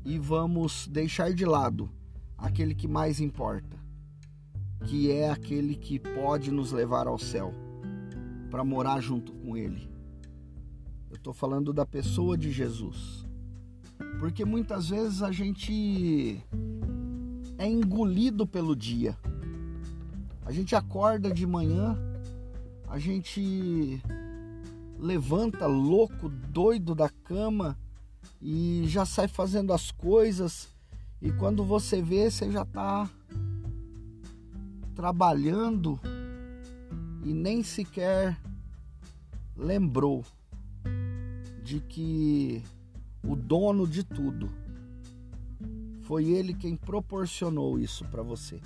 E 0.06 0.20
vamos 0.20 0.88
deixar 0.88 1.34
de 1.34 1.46
lado 1.46 1.90
aquele 2.38 2.76
que 2.76 2.88
mais 2.88 3.22
importa, 3.22 3.78
que 4.86 5.10
é 5.12 5.30
aquele 5.30 5.76
que 5.76 5.98
pode 5.98 6.52
nos 6.52 6.74
levar 6.74 7.08
ao 7.08 7.18
céu, 7.18 7.54
para 8.52 8.66
morar 8.66 9.00
junto 9.00 9.32
com 9.34 9.56
Ele. 9.56 9.93
Eu 11.14 11.18
estou 11.18 11.32
falando 11.32 11.72
da 11.72 11.86
pessoa 11.86 12.36
de 12.36 12.52
Jesus. 12.52 13.24
Porque 14.20 14.44
muitas 14.44 14.90
vezes 14.90 15.22
a 15.22 15.32
gente 15.32 16.44
é 17.56 17.68
engolido 17.68 18.48
pelo 18.48 18.76
dia. 18.76 19.16
A 20.44 20.52
gente 20.52 20.76
acorda 20.76 21.32
de 21.32 21.46
manhã, 21.46 21.96
a 22.90 22.98
gente 22.98 24.02
levanta 24.98 25.68
louco, 25.68 26.30
doido 26.30 26.96
da 26.96 27.10
cama 27.10 27.78
e 28.42 28.84
já 28.88 29.06
sai 29.06 29.28
fazendo 29.28 29.72
as 29.72 29.92
coisas. 29.92 30.68
E 31.22 31.32
quando 31.32 31.64
você 31.64 32.02
vê, 32.02 32.32
você 32.32 32.52
já 32.52 32.64
está 32.64 33.08
trabalhando 34.96 36.00
e 37.24 37.32
nem 37.36 37.62
sequer 37.62 38.36
lembrou 39.56 40.26
de 41.64 41.80
que 41.80 42.62
o 43.26 43.36
dono 43.36 43.88
de 43.88 44.04
tudo 44.04 44.50
foi 46.02 46.26
ele 46.26 46.54
quem 46.54 46.76
proporcionou 46.76 47.80
isso 47.80 48.06
para 48.06 48.22
você 48.22 48.60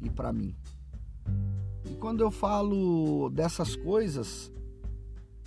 e 0.00 0.10
para 0.10 0.32
mim. 0.32 0.54
E 1.90 1.94
quando 1.94 2.20
eu 2.20 2.30
falo 2.30 3.30
dessas 3.30 3.74
coisas, 3.74 4.52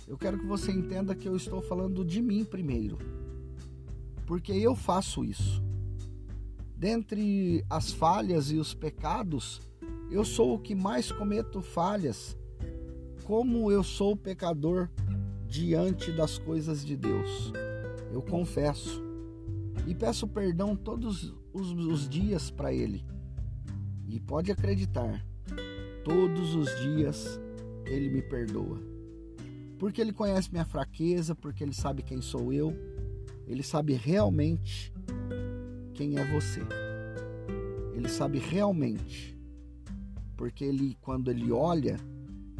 eu 0.06 0.18
quero 0.18 0.38
que 0.38 0.46
você 0.46 0.72
entenda 0.72 1.14
que 1.14 1.28
eu 1.28 1.36
estou 1.36 1.62
falando 1.62 2.04
de 2.04 2.20
mim 2.20 2.44
primeiro. 2.44 2.98
Porque 4.26 4.52
eu 4.52 4.74
faço 4.74 5.24
isso. 5.24 5.62
Dentre 6.76 7.64
as 7.70 7.92
falhas 7.92 8.50
e 8.50 8.56
os 8.56 8.74
pecados, 8.74 9.60
eu 10.10 10.24
sou 10.24 10.54
o 10.54 10.58
que 10.58 10.74
mais 10.74 11.12
cometo 11.12 11.62
falhas. 11.62 12.36
Como 13.24 13.70
eu 13.70 13.84
sou 13.84 14.16
pecador 14.16 14.88
diante 15.48 16.12
das 16.12 16.38
coisas 16.38 16.84
de 16.84 16.96
Deus. 16.96 17.52
Eu 18.12 18.22
confesso 18.22 19.02
e 19.86 19.94
peço 19.94 20.28
perdão 20.28 20.76
todos 20.76 21.34
os, 21.52 21.72
os 21.72 22.08
dias 22.08 22.50
para 22.50 22.72
Ele. 22.72 23.04
E 24.06 24.20
pode 24.20 24.52
acreditar, 24.52 25.24
todos 26.04 26.54
os 26.54 26.68
dias 26.80 27.40
Ele 27.86 28.10
me 28.10 28.22
perdoa. 28.22 28.78
Porque 29.78 30.00
Ele 30.00 30.12
conhece 30.12 30.50
minha 30.52 30.64
fraqueza, 30.64 31.34
porque 31.34 31.64
Ele 31.64 31.74
sabe 31.74 32.02
quem 32.02 32.20
sou 32.20 32.52
eu, 32.52 32.74
Ele 33.46 33.62
sabe 33.62 33.94
realmente 33.94 34.92
quem 35.94 36.18
é 36.18 36.24
você. 36.24 36.60
Ele 37.94 38.08
sabe 38.08 38.38
realmente, 38.38 39.36
porque 40.36 40.64
Ele, 40.64 40.96
quando 41.00 41.30
Ele 41.30 41.50
olha, 41.50 41.96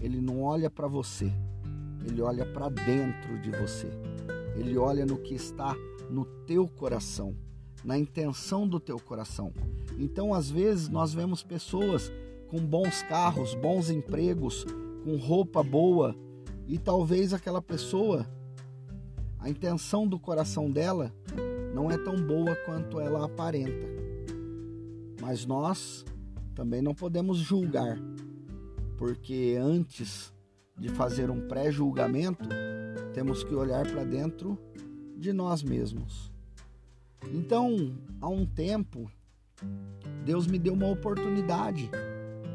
Ele 0.01 0.21
não 0.21 0.43
olha 0.43 0.71
para 0.71 0.89
você, 0.89 1.33
Ele 2.05 2.23
olha 2.23 2.47
para 2.47 2.69
dentro 2.69 3.39
de 3.41 3.51
você. 3.51 3.89
Ele 4.57 4.77
olha 4.77 5.05
no 5.05 5.19
que 5.19 5.35
está 5.35 5.77
no 6.11 6.25
teu 6.25 6.67
coração, 6.67 7.37
na 7.85 7.99
intenção 7.99 8.67
do 8.67 8.81
teu 8.81 8.99
coração. 8.99 9.53
Então, 9.99 10.33
às 10.33 10.51
vezes, 10.51 10.89
nós 10.89 11.13
vemos 11.13 11.43
pessoas 11.43 12.11
com 12.49 12.59
bons 12.59 13.03
carros, 13.03 13.55
bons 13.55 13.91
empregos, 13.91 14.65
com 15.05 15.17
roupa 15.17 15.63
boa, 15.63 16.17
e 16.67 16.79
talvez 16.79 17.33
aquela 17.33 17.63
pessoa, 17.63 18.27
a 19.39 19.49
intenção 19.49 20.07
do 20.07 20.19
coração 20.19 20.71
dela 20.71 21.13
não 21.75 21.91
é 21.91 21.99
tão 21.99 22.17
boa 22.17 22.57
quanto 22.67 23.01
ela 23.01 23.25
aparenta. 23.25 23.87
Mas 25.21 25.47
nós 25.47 26.05
também 26.55 26.83
não 26.83 26.95
podemos 26.95 27.39
julgar, 27.39 27.99
porque 28.97 29.57
antes 29.61 30.33
de 30.79 30.89
fazer 30.89 31.31
um 31.31 31.47
pré-julgamento, 31.49 32.49
temos 33.13 33.43
que 33.43 33.55
olhar 33.55 33.87
para 33.87 34.05
dentro 34.05 34.59
de 35.17 35.33
nós 35.33 35.63
mesmos. 35.63 36.33
Então, 37.33 37.97
há 38.21 38.29
um 38.29 38.47
tempo, 38.47 39.11
Deus 40.25 40.47
me 40.47 40.59
deu 40.59 40.75
uma 40.75 40.89
oportunidade 40.89 41.91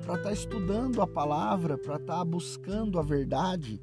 para 0.02 0.15
estar 0.15 0.30
tá 0.30 0.32
estudando 0.32 1.02
a 1.02 1.08
palavra, 1.08 1.78
para 1.78 1.95
estar 1.95 2.17
tá 2.17 2.26
buscando 2.26 2.98
a 2.98 3.02
verdade, 3.02 3.82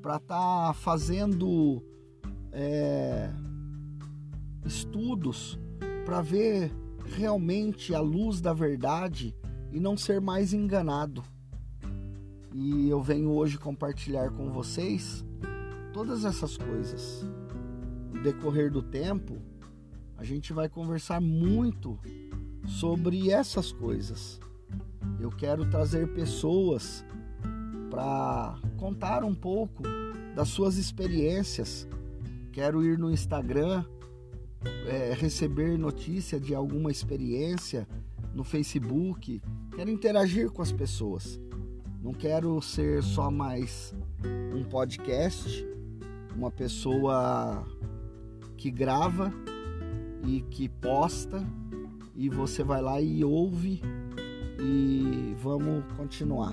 para 0.00 0.16
estar 0.16 0.68
tá 0.68 0.72
fazendo 0.74 1.82
é, 2.52 3.30
estudos 4.64 5.58
para 6.04 6.20
ver 6.20 6.72
realmente 7.16 7.94
a 7.94 8.00
luz 8.00 8.40
da 8.40 8.52
verdade 8.52 9.34
e 9.72 9.80
não 9.80 9.96
ser 9.96 10.20
mais 10.20 10.52
enganado. 10.52 11.22
E 12.54 12.88
eu 12.88 13.00
venho 13.00 13.30
hoje 13.30 13.58
compartilhar 13.58 14.30
com 14.30 14.50
vocês 14.50 15.24
todas 15.92 16.24
essas 16.24 16.56
coisas. 16.56 17.24
No 18.12 18.22
decorrer 18.22 18.70
do 18.70 18.82
tempo, 18.82 19.40
a 20.16 20.24
gente 20.24 20.52
vai 20.52 20.68
conversar 20.68 21.20
muito 21.20 21.98
sobre 22.66 23.30
essas 23.30 23.72
coisas. 23.72 24.38
Eu 25.18 25.30
quero 25.30 25.68
trazer 25.70 26.12
pessoas 26.12 27.04
para 27.90 28.58
contar 28.76 29.24
um 29.24 29.34
pouco 29.34 29.82
das 30.34 30.48
suas 30.48 30.76
experiências. 30.76 31.88
Quero 32.52 32.84
ir 32.84 32.98
no 32.98 33.10
Instagram, 33.10 33.84
é, 34.86 35.14
receber 35.14 35.78
notícia 35.78 36.38
de 36.38 36.54
alguma 36.54 36.90
experiência 36.90 37.88
no 38.34 38.44
Facebook. 38.44 39.42
Quero 39.74 39.90
interagir 39.90 40.50
com 40.50 40.60
as 40.60 40.72
pessoas. 40.72 41.40
Não 42.02 42.12
quero 42.12 42.60
ser 42.60 43.00
só 43.00 43.30
mais 43.30 43.94
um 44.52 44.64
podcast, 44.64 45.64
uma 46.34 46.50
pessoa 46.50 47.64
que 48.56 48.72
grava 48.72 49.32
e 50.26 50.40
que 50.40 50.68
posta 50.68 51.46
e 52.16 52.28
você 52.28 52.64
vai 52.64 52.82
lá 52.82 53.00
e 53.00 53.22
ouve 53.22 53.80
e 54.60 55.32
vamos 55.40 55.84
continuar. 55.96 56.52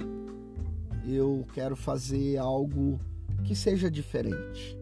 Eu 1.04 1.44
quero 1.52 1.76
fazer 1.76 2.38
algo 2.38 3.00
que 3.44 3.56
seja 3.56 3.90
diferente. 3.90 4.78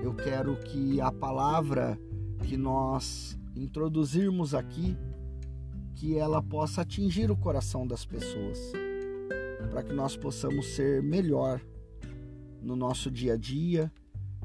Eu 0.00 0.14
quero 0.14 0.54
que 0.58 1.00
a 1.00 1.10
palavra 1.10 1.98
que 2.44 2.56
nós 2.56 3.36
introduzirmos 3.56 4.54
aqui 4.54 4.96
que 5.96 6.16
ela 6.16 6.40
possa 6.40 6.82
atingir 6.82 7.32
o 7.32 7.36
coração 7.36 7.84
das 7.84 8.04
pessoas, 8.04 8.72
para 9.72 9.82
que 9.82 9.92
nós 9.94 10.14
possamos 10.14 10.66
ser 10.74 11.02
melhor 11.02 11.58
no 12.60 12.76
nosso 12.76 13.10
dia 13.10 13.32
a 13.32 13.36
dia, 13.38 13.90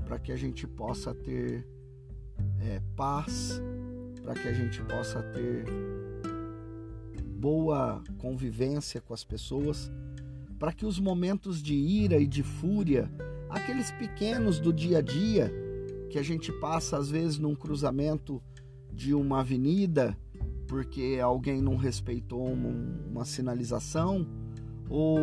para 0.05 0.17
que 0.17 0.31
a 0.31 0.37
gente 0.37 0.65
possa 0.65 1.13
ter 1.13 1.67
é, 2.61 2.81
paz, 2.95 3.61
para 4.23 4.33
que 4.35 4.47
a 4.47 4.53
gente 4.53 4.81
possa 4.83 5.21
ter 5.21 5.65
boa 7.41 8.01
convivência 8.17 9.01
com 9.01 9.13
as 9.13 9.25
pessoas, 9.25 9.91
para 10.57 10.71
que 10.71 10.85
os 10.85 10.97
momentos 10.97 11.61
de 11.61 11.75
ira 11.75 12.17
e 12.17 12.25
de 12.25 12.41
fúria, 12.41 13.11
aqueles 13.49 13.91
pequenos 13.91 14.61
do 14.61 14.71
dia 14.71 14.99
a 14.99 15.01
dia, 15.01 15.51
que 16.09 16.17
a 16.17 16.23
gente 16.23 16.53
passa 16.53 16.97
às 16.97 17.11
vezes 17.11 17.37
num 17.37 17.53
cruzamento 17.53 18.41
de 18.93 19.13
uma 19.13 19.41
avenida 19.41 20.17
porque 20.67 21.19
alguém 21.21 21.61
não 21.61 21.75
respeitou 21.75 22.45
uma, 22.45 22.69
uma 23.09 23.25
sinalização 23.25 24.27
ou 24.89 25.19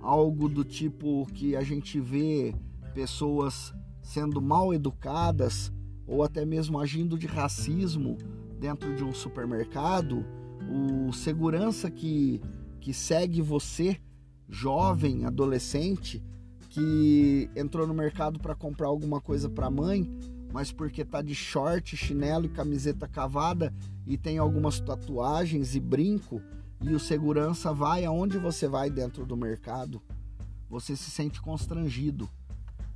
algo 0.00 0.48
do 0.48 0.64
tipo 0.64 1.26
que 1.34 1.54
a 1.54 1.62
gente 1.62 2.00
vê 2.00 2.54
pessoas 2.94 3.72
sendo 4.02 4.40
mal 4.40 4.72
educadas 4.74 5.72
ou 6.06 6.24
até 6.24 6.44
mesmo 6.44 6.78
agindo 6.78 7.16
de 7.16 7.26
racismo 7.26 8.16
dentro 8.58 8.94
de 8.94 9.04
um 9.04 9.12
supermercado, 9.12 10.24
o 10.68 11.12
segurança 11.12 11.90
que, 11.90 12.40
que 12.80 12.92
segue 12.92 13.40
você, 13.40 13.96
jovem, 14.48 15.24
adolescente, 15.24 16.22
que 16.68 17.48
entrou 17.56 17.86
no 17.86 17.94
mercado 17.94 18.38
para 18.38 18.54
comprar 18.54 18.88
alguma 18.88 19.20
coisa 19.20 19.48
para 19.48 19.66
a 19.66 19.70
mãe, 19.70 20.08
mas 20.52 20.72
porque 20.72 21.04
tá 21.04 21.22
de 21.22 21.34
short, 21.34 21.96
chinelo 21.96 22.46
e 22.46 22.48
camiseta 22.48 23.08
cavada 23.08 23.72
e 24.06 24.18
tem 24.18 24.38
algumas 24.38 24.80
tatuagens 24.80 25.74
e 25.74 25.80
brinco, 25.80 26.42
e 26.82 26.94
o 26.94 27.00
segurança 27.00 27.72
vai 27.72 28.04
aonde 28.04 28.38
você 28.38 28.66
vai 28.66 28.90
dentro 28.90 29.26
do 29.26 29.36
mercado, 29.36 30.00
você 30.68 30.96
se 30.96 31.10
sente 31.10 31.40
constrangido. 31.40 32.28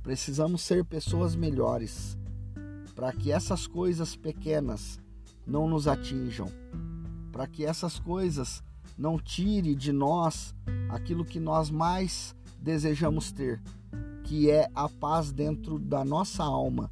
Precisamos 0.01 0.61
ser 0.61 0.83
pessoas 0.85 1.35
melhores 1.35 2.17
para 2.95 3.11
que 3.11 3.31
essas 3.31 3.67
coisas 3.67 4.15
pequenas 4.15 4.99
não 5.45 5.67
nos 5.67 5.87
atinjam, 5.87 6.47
para 7.31 7.45
que 7.45 7.65
essas 7.65 7.99
coisas 7.99 8.63
não 8.97 9.19
tire 9.19 9.75
de 9.75 9.91
nós 9.91 10.55
aquilo 10.89 11.25
que 11.25 11.39
nós 11.39 11.69
mais 11.69 12.33
desejamos 12.59 13.31
ter, 13.31 13.61
que 14.23 14.49
é 14.49 14.69
a 14.73 14.87
paz 14.89 15.31
dentro 15.31 15.77
da 15.77 16.03
nossa 16.05 16.43
alma, 16.43 16.91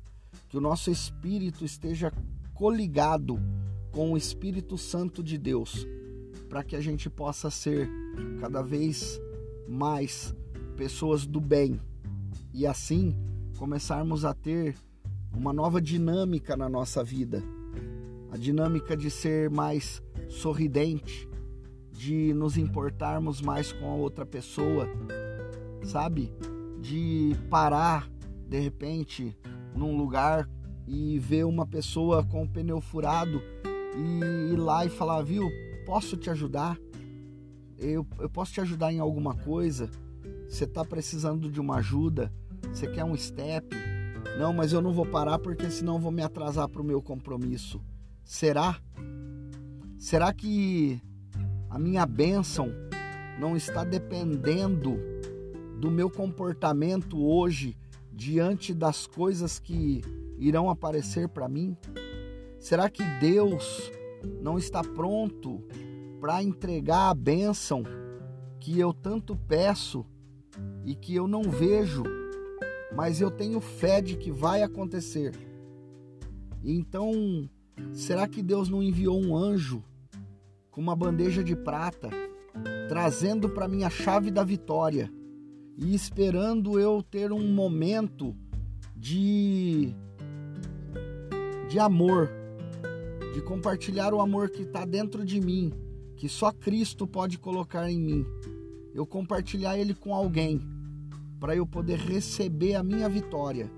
que 0.50 0.58
o 0.58 0.62
nosso 0.62 0.92
espírito 0.92 1.64
esteja 1.66 2.12
coligado 2.54 3.40
com 3.92 4.12
o 4.12 4.18
Espírito 4.18 4.78
Santo 4.78 5.24
de 5.24 5.38
Deus 5.38 5.88
para 6.54 6.64
que 6.64 6.76
a 6.76 6.80
gente 6.80 7.10
possa 7.10 7.50
ser 7.50 7.90
cada 8.40 8.62
vez 8.62 9.20
mais 9.68 10.36
pessoas 10.78 11.26
do 11.26 11.42
bem 11.42 11.82
e 12.54 12.68
assim 12.68 13.18
começarmos 13.58 14.24
a 14.24 14.36
ter 14.36 14.76
uma 15.36 15.52
nova 15.52 15.82
dinâmica 15.82 16.56
na 16.56 16.70
nossa 16.70 17.04
vida. 17.04 17.42
A 18.32 18.38
dinâmica 18.38 18.96
de 18.96 19.10
ser 19.10 19.50
mais 19.50 20.00
sorridente, 20.30 21.28
de 21.92 22.36
nos 22.36 22.56
importarmos 22.56 23.42
mais 23.42 23.74
com 23.74 23.90
a 23.90 23.96
outra 23.96 24.24
pessoa, 24.24 24.88
sabe? 25.82 26.32
De 26.80 27.36
parar 27.50 28.08
de 28.48 28.60
repente 28.60 29.36
num 29.76 29.98
lugar 29.98 30.48
e 30.88 31.18
ver 31.18 31.46
uma 31.46 31.66
pessoa 31.66 32.24
com 32.24 32.44
o 32.44 32.48
pneu 32.48 32.80
furado 32.80 33.42
e 33.98 34.54
ir 34.54 34.58
lá 34.58 34.86
e 34.86 34.90
falar, 34.90 35.24
viu, 35.24 35.50
posso 35.86 36.18
te 36.18 36.30
ajudar? 36.30 36.78
Eu, 37.78 38.06
eu 38.20 38.30
posso 38.30 38.54
te 38.54 38.62
ajudar 38.62 38.92
em 38.94 39.00
alguma 39.00 39.36
coisa? 39.36 39.90
Você 40.48 40.64
está 40.64 40.86
precisando 40.86 41.50
de 41.50 41.60
uma 41.60 41.78
ajuda? 41.78 42.32
Você 42.72 42.88
quer 42.88 43.04
um 43.04 43.16
step? 43.18 43.76
Não, 44.38 44.54
mas 44.54 44.74
eu 44.74 44.82
não 44.82 44.94
vou 44.94 45.06
parar 45.06 45.38
porque 45.40 45.70
senão 45.70 46.00
vou 46.00 46.12
me 46.12 46.22
atrasar 46.22 46.68
para 46.70 46.82
o 46.82 46.86
meu 46.86 47.02
compromisso. 47.02 47.82
Será? 48.24 48.80
Será 49.98 50.34
que 50.34 51.02
a 51.70 51.78
minha 51.78 52.06
bênção 52.06 52.70
não 53.40 53.56
está 53.56 53.84
dependendo 53.84 54.98
do 55.80 55.92
meu 55.92 56.10
comportamento 56.10 57.22
hoje 57.22 57.76
diante 58.12 58.74
das 58.74 59.06
coisas 59.06 59.60
que 59.60 60.02
irão 60.38 60.70
aparecer 60.70 61.28
para 61.28 61.50
mim? 61.50 61.76
Será 62.60 62.90
que 62.90 63.04
Deus 63.20 63.92
não 64.42 64.58
está 64.58 64.82
pronto 64.82 65.64
para 66.20 66.42
entregar 66.42 67.10
a 67.10 67.14
bênção 67.14 67.84
que 68.60 68.80
eu 68.80 68.94
tanto 68.94 69.36
peço 69.36 70.06
e 70.86 70.96
que 70.96 71.16
eu 71.16 71.28
não 71.28 71.44
vejo, 71.44 72.04
mas 72.96 73.20
eu 73.20 73.30
tenho 73.30 73.60
fé 73.60 74.02
de 74.02 74.16
que 74.16 74.32
vai 74.32 74.62
acontecer? 74.62 75.34
Então, 76.64 77.50
será 77.92 78.28
que 78.28 78.42
Deus 78.42 78.70
não 78.70 78.82
enviou 78.82 79.22
um 79.22 79.36
anjo 79.36 79.84
com 80.72 80.80
uma 80.80 80.96
bandeja 80.96 81.44
de 81.44 81.56
prata, 81.56 82.10
trazendo 82.88 83.50
para 83.50 83.68
mim 83.68 83.84
a 83.84 83.90
chave 83.90 84.32
da 84.32 84.44
vitória 84.44 85.12
e 85.78 85.94
esperando 85.94 86.80
eu 86.80 87.02
ter 87.04 87.32
um 87.32 87.52
momento 87.52 88.36
de 88.96 89.94
de 91.68 91.80
amor, 91.80 92.30
de 93.34 93.42
compartilhar 93.42 94.14
o 94.14 94.22
amor 94.22 94.50
que 94.50 94.62
está 94.62 94.86
dentro 94.86 95.26
de 95.26 95.42
mim, 95.42 95.74
que 96.16 96.30
só 96.30 96.52
Cristo 96.52 97.08
pode 97.08 97.38
colocar 97.38 97.90
em 97.90 98.00
mim. 98.00 98.26
Eu 98.94 99.06
compartilhar 99.06 99.78
ele 99.78 99.94
com 99.94 100.14
alguém 100.14 100.62
para 101.40 101.56
eu 101.56 101.66
poder 101.66 101.98
receber 101.98 102.76
a 102.76 102.84
minha 102.84 103.10
vitória. 103.10 103.70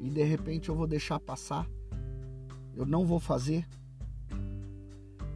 E 0.00 0.08
de 0.08 0.22
repente 0.22 0.68
eu 0.68 0.74
vou 0.74 0.86
deixar 0.86 1.18
passar. 1.20 1.68
Eu 2.74 2.86
não 2.86 3.04
vou 3.04 3.20
fazer 3.20 3.66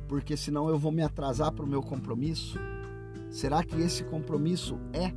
porque 0.08 0.36
senão 0.36 0.68
eu 0.68 0.78
vou 0.78 0.92
me 0.92 1.02
atrasar 1.02 1.52
para 1.52 1.64
o 1.64 1.68
meu 1.68 1.82
compromisso? 1.82 2.58
Será 3.30 3.64
que 3.64 3.74
esse 3.80 4.04
compromisso 4.04 4.78
é 4.92 5.12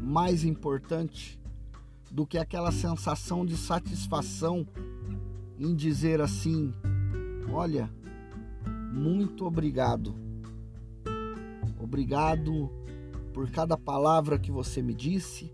mais 0.00 0.44
importante 0.44 1.38
do 2.10 2.26
que 2.26 2.38
aquela 2.38 2.72
sensação 2.72 3.44
de 3.44 3.56
satisfação 3.56 4.66
em 5.58 5.74
dizer 5.74 6.20
assim: 6.20 6.72
olha, 7.52 7.90
muito 8.92 9.46
obrigado. 9.46 10.14
Obrigado 11.78 12.70
por 13.32 13.50
cada 13.50 13.76
palavra 13.76 14.38
que 14.38 14.50
você 14.50 14.80
me 14.80 14.94
disse. 14.94 15.52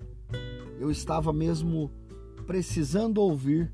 Eu 0.78 0.90
estava 0.90 1.32
mesmo 1.32 1.90
precisando 2.46 3.18
ouvir 3.18 3.72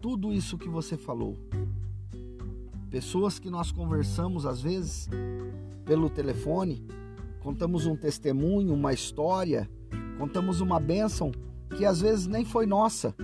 tudo 0.00 0.32
isso 0.32 0.58
que 0.58 0.68
você 0.68 0.96
falou. 0.96 1.36
Pessoas 2.90 3.38
que 3.38 3.50
nós 3.50 3.70
conversamos 3.70 4.46
às 4.46 4.60
vezes 4.60 5.08
pelo 5.84 6.08
telefone, 6.08 6.84
contamos 7.40 7.86
um 7.86 7.96
testemunho, 7.96 8.74
uma 8.74 8.92
história, 8.92 9.68
contamos 10.18 10.60
uma 10.60 10.78
bênção 10.78 11.32
que 11.76 11.84
às 11.84 12.00
vezes 12.00 12.26
nem 12.26 12.44
foi 12.44 12.66
nossa. 12.66 13.14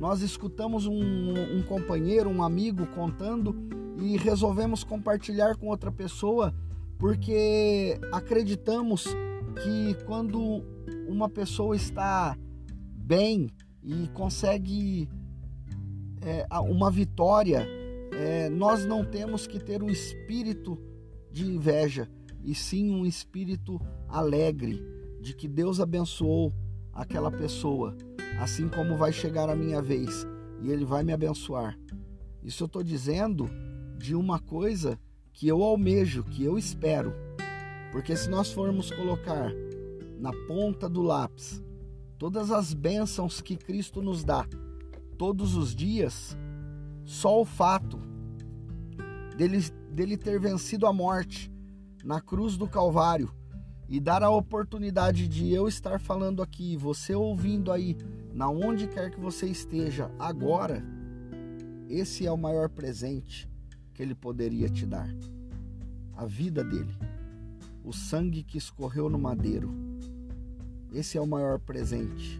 Nós 0.00 0.22
escutamos 0.22 0.86
um, 0.86 1.58
um 1.58 1.62
companheiro, 1.62 2.28
um 2.28 2.42
amigo 2.42 2.86
contando 2.88 3.54
e 3.98 4.16
resolvemos 4.16 4.82
compartilhar 4.82 5.56
com 5.56 5.68
outra 5.68 5.92
pessoa 5.92 6.52
porque 6.98 8.00
acreditamos 8.10 9.04
que 9.62 9.94
quando 10.06 10.64
uma 11.06 11.28
pessoa 11.28 11.76
está 11.76 12.36
bem 12.96 13.48
e 13.82 14.08
consegue 14.08 15.08
é, 16.22 16.46
uma 16.60 16.90
vitória 16.90 17.66
é, 18.12 18.48
nós 18.50 18.84
não 18.84 19.04
temos 19.04 19.46
que 19.46 19.58
ter 19.58 19.82
um 19.82 19.88
espírito 19.88 20.78
de 21.30 21.46
inveja, 21.46 22.08
e 22.42 22.54
sim 22.54 22.90
um 22.90 23.06
espírito 23.06 23.80
alegre 24.08 24.82
de 25.20 25.34
que 25.34 25.46
Deus 25.46 25.80
abençoou 25.80 26.52
aquela 26.92 27.30
pessoa, 27.30 27.96
assim 28.38 28.68
como 28.68 28.96
vai 28.96 29.12
chegar 29.12 29.48
a 29.48 29.56
minha 29.56 29.80
vez 29.80 30.26
e 30.62 30.70
Ele 30.70 30.84
vai 30.84 31.02
me 31.02 31.12
abençoar. 31.12 31.78
Isso 32.42 32.62
eu 32.62 32.66
estou 32.66 32.82
dizendo 32.82 33.48
de 33.98 34.14
uma 34.14 34.38
coisa 34.38 34.98
que 35.32 35.48
eu 35.48 35.62
almejo, 35.62 36.24
que 36.24 36.44
eu 36.44 36.58
espero. 36.58 37.14
Porque 37.92 38.16
se 38.16 38.28
nós 38.28 38.52
formos 38.52 38.90
colocar 38.90 39.50
na 40.18 40.32
ponta 40.46 40.88
do 40.88 41.02
lápis 41.02 41.62
todas 42.18 42.50
as 42.50 42.74
bênçãos 42.74 43.40
que 43.40 43.56
Cristo 43.56 44.02
nos 44.02 44.22
dá 44.22 44.46
todos 45.16 45.54
os 45.54 45.74
dias, 45.74 46.36
só 47.04 47.40
o 47.40 47.44
fato 47.44 47.98
dele, 49.36 49.58
dele 49.90 50.16
ter 50.16 50.38
vencido 50.38 50.86
a 50.86 50.92
morte 50.92 51.50
na 52.04 52.20
cruz 52.20 52.56
do 52.56 52.66
Calvário 52.66 53.30
e 53.90 53.98
dar 53.98 54.22
a 54.22 54.30
oportunidade 54.30 55.26
de 55.26 55.52
eu 55.52 55.66
estar 55.66 55.98
falando 55.98 56.40
aqui, 56.40 56.76
você 56.76 57.12
ouvindo 57.12 57.72
aí, 57.72 57.96
na 58.32 58.48
onde 58.48 58.86
quer 58.86 59.10
que 59.10 59.18
você 59.18 59.46
esteja 59.46 60.08
agora, 60.16 60.80
esse 61.88 62.24
é 62.24 62.30
o 62.30 62.38
maior 62.38 62.68
presente 62.68 63.50
que 63.92 64.00
ele 64.00 64.14
poderia 64.14 64.68
te 64.68 64.86
dar. 64.86 65.12
A 66.16 66.24
vida 66.24 66.62
dele, 66.62 66.96
o 67.82 67.92
sangue 67.92 68.44
que 68.44 68.56
escorreu 68.56 69.10
no 69.10 69.18
madeiro. 69.18 69.74
Esse 70.92 71.18
é 71.18 71.20
o 71.20 71.26
maior 71.26 71.58
presente 71.58 72.38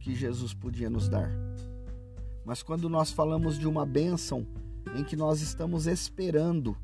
que 0.00 0.16
Jesus 0.16 0.52
podia 0.52 0.90
nos 0.90 1.08
dar. 1.08 1.30
Mas 2.44 2.60
quando 2.60 2.88
nós 2.88 3.12
falamos 3.12 3.56
de 3.56 3.68
uma 3.68 3.86
bênção 3.86 4.44
em 4.96 5.04
que 5.04 5.14
nós 5.14 5.40
estamos 5.40 5.86
esperando, 5.86 6.76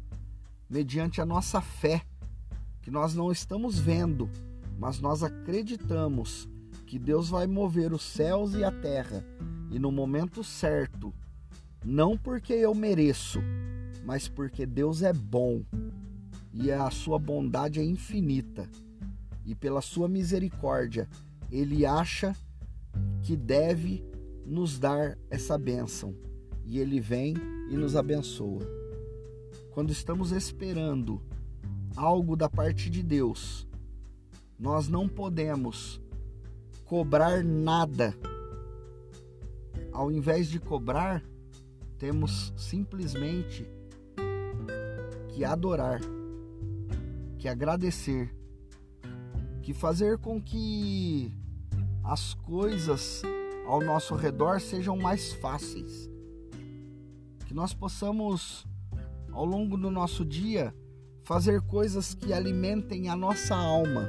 mediante 0.71 1.21
a 1.21 1.27
nossa 1.27 1.61
fé, 1.61 2.03
que 2.83 2.91
nós 2.91 3.15
não 3.15 3.31
estamos 3.33 3.79
vendo, 3.79 4.29
mas 4.79 5.01
nós 5.01 5.23
acreditamos 5.23 6.49
que 6.87 6.99
Deus 6.99 7.31
vai 7.31 7.47
mover 7.47 7.93
os 7.93 8.03
céus 8.03 8.55
e 8.55 8.63
a 8.63 8.71
terra 8.71 9.25
e 9.71 9.79
no 9.79 9.91
momento 9.91 10.45
certo, 10.45 11.15
não 11.85 12.19
porque 12.19 12.53
eu 12.53 12.75
mereço, 12.75 13.41
mas 14.05 14.29
porque 14.29 14.67
Deus 14.67 15.03
é 15.03 15.13
bom 15.13 15.63
e 16.53 16.71
a 16.71 16.91
sua 16.91 17.19
bondade 17.19 17.81
é 17.81 17.85
infinita 17.85 18.69
e 19.47 19.55
pela 19.55 19.81
sua 19.81 20.09
misericórdia 20.09 21.09
ele 21.51 21.87
acha 21.87 22.37
que 23.23 23.37
deve 23.37 24.05
nos 24.45 24.79
dar 24.79 25.17
essa 25.31 25.57
bênção 25.57 26.15
e 26.65 26.79
Ele 26.79 27.01
vem 27.01 27.35
e 27.71 27.77
nos 27.77 27.97
abençoa. 27.97 28.61
Quando 29.71 29.91
estamos 29.91 30.33
esperando 30.33 31.23
algo 31.97 32.37
da 32.37 32.49
parte 32.49 32.89
de 32.89 33.03
Deus, 33.03 33.67
nós 34.59 34.89
não 34.89 35.09
podemos 35.09 36.01
cobrar 36.85 37.43
nada. 37.43 38.15
Ao 39.93 40.11
invés 40.11 40.49
de 40.49 40.59
cobrar, 40.59 41.23
temos 41.99 42.53
simplesmente 42.57 43.67
que 45.29 45.45
adorar, 45.45 46.01
que 47.39 47.49
agradecer, 47.49 48.35
que 49.63 49.73
fazer 49.73 50.19
com 50.19 50.41
que 50.41 51.33
as 52.05 52.35
coisas 52.35 53.23
ao 53.67 53.81
nosso 53.81 54.15
redor 54.15 54.61
sejam 54.61 54.97
mais 54.97 55.33
fáceis. 55.35 56.11
Que 57.47 57.55
nós 57.55 57.73
possamos, 57.73 58.67
ao 59.31 59.45
longo 59.45 59.77
do 59.77 59.91
nosso 59.91 60.25
dia, 60.25 60.75
fazer 61.23 61.61
coisas 61.63 62.15
que 62.15 62.33
alimentem 62.33 63.09
a 63.09 63.17
nossa 63.17 63.55
alma, 63.55 64.09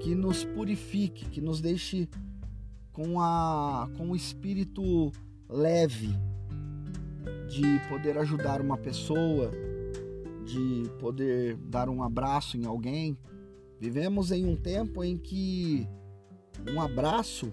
que 0.00 0.14
nos 0.14 0.44
purifique, 0.44 1.26
que 1.26 1.40
nos 1.40 1.60
deixe 1.60 2.08
com, 2.92 3.20
a, 3.20 3.88
com 3.96 4.10
o 4.10 4.16
espírito 4.16 5.12
leve 5.48 6.10
de 7.48 7.80
poder 7.88 8.18
ajudar 8.18 8.60
uma 8.60 8.76
pessoa, 8.76 9.50
de 10.44 10.88
poder 10.98 11.56
dar 11.56 11.88
um 11.88 12.02
abraço 12.02 12.56
em 12.56 12.66
alguém. 12.66 13.16
Vivemos 13.80 14.30
em 14.30 14.46
um 14.46 14.56
tempo 14.56 15.02
em 15.02 15.16
que 15.16 15.88
um 16.70 16.80
abraço 16.80 17.52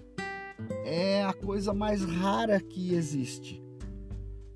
é 0.84 1.24
a 1.24 1.32
coisa 1.32 1.72
mais 1.72 2.02
rara 2.02 2.60
que 2.60 2.94
existe. 2.94 3.62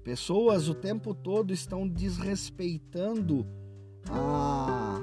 Pessoas 0.02 0.68
o 0.68 0.74
tempo 0.74 1.14
todo 1.14 1.52
estão 1.52 1.86
desrespeitando 1.88 3.46
a, 4.10 5.00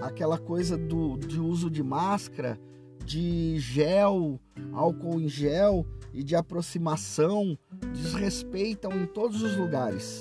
aquela 0.00 0.38
coisa 0.38 0.76
do, 0.76 1.16
de 1.16 1.40
uso 1.40 1.70
de 1.70 1.82
máscara, 1.82 2.58
de 3.04 3.58
gel, 3.58 4.40
álcool 4.72 5.20
em 5.20 5.28
gel 5.28 5.86
e 6.12 6.22
de 6.22 6.36
aproximação, 6.36 7.58
desrespeitam 7.92 8.92
em 8.92 9.06
todos 9.06 9.42
os 9.42 9.56
lugares, 9.56 10.20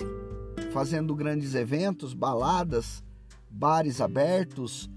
fazendo 0.72 1.16
grandes 1.16 1.54
eventos, 1.54 2.14
baladas, 2.14 3.04
bares 3.50 4.00
abertos 4.00 4.90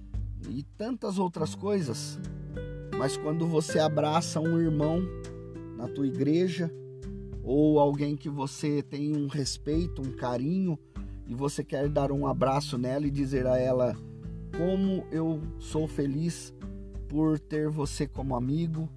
e 0.49 0.63
tantas 0.77 1.19
outras 1.19 1.55
coisas. 1.55 2.19
Mas 2.97 3.17
quando 3.17 3.47
você 3.47 3.79
abraça 3.79 4.41
um 4.41 4.61
irmão 4.61 5.03
na 5.77 5.89
tua 5.89 6.07
igreja 6.07 6.71
ou 7.43 7.79
alguém 7.79 8.17
que 8.17 8.29
você 8.29 8.83
tem 8.83 9.15
um 9.15 9.27
respeito, 9.27 10.01
um 10.01 10.13
carinho 10.13 10.79
e 11.27 11.35
você 11.35 11.65
quer 11.65 11.89
dar 11.89 12.13
um 12.13 12.27
abraço 12.27 12.77
nela 12.77 13.07
e 13.07 13.11
dizer 13.11 13.47
a 13.47 13.59
ela 13.59 13.97
como 14.57 15.07
eu 15.11 15.41
sou 15.59 15.89
feliz 15.89 16.55
por 17.09 17.39
ter 17.39 17.69
você 17.69 18.07
como 18.07 18.37
amigo, 18.37 18.89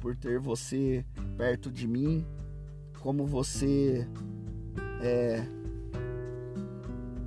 por 0.00 0.16
ter 0.16 0.38
você 0.38 1.04
perto 1.36 1.70
de 1.70 1.86
mim, 1.86 2.26
como 3.00 3.24
você 3.24 4.06
é, 5.00 5.46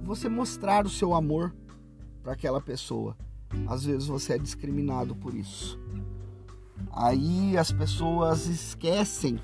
você 0.03 0.27
mostrar 0.27 0.85
o 0.85 0.89
seu 0.89 1.13
amor 1.13 1.53
para 2.21 2.33
aquela 2.33 2.61
pessoa. 2.61 3.15
Às 3.67 3.85
vezes 3.85 4.07
você 4.07 4.33
é 4.33 4.37
discriminado 4.37 5.15
por 5.15 5.33
isso. 5.33 5.79
Aí 6.91 7.57
as 7.57 7.71
pessoas 7.71 8.47
esquecem, 8.47 9.39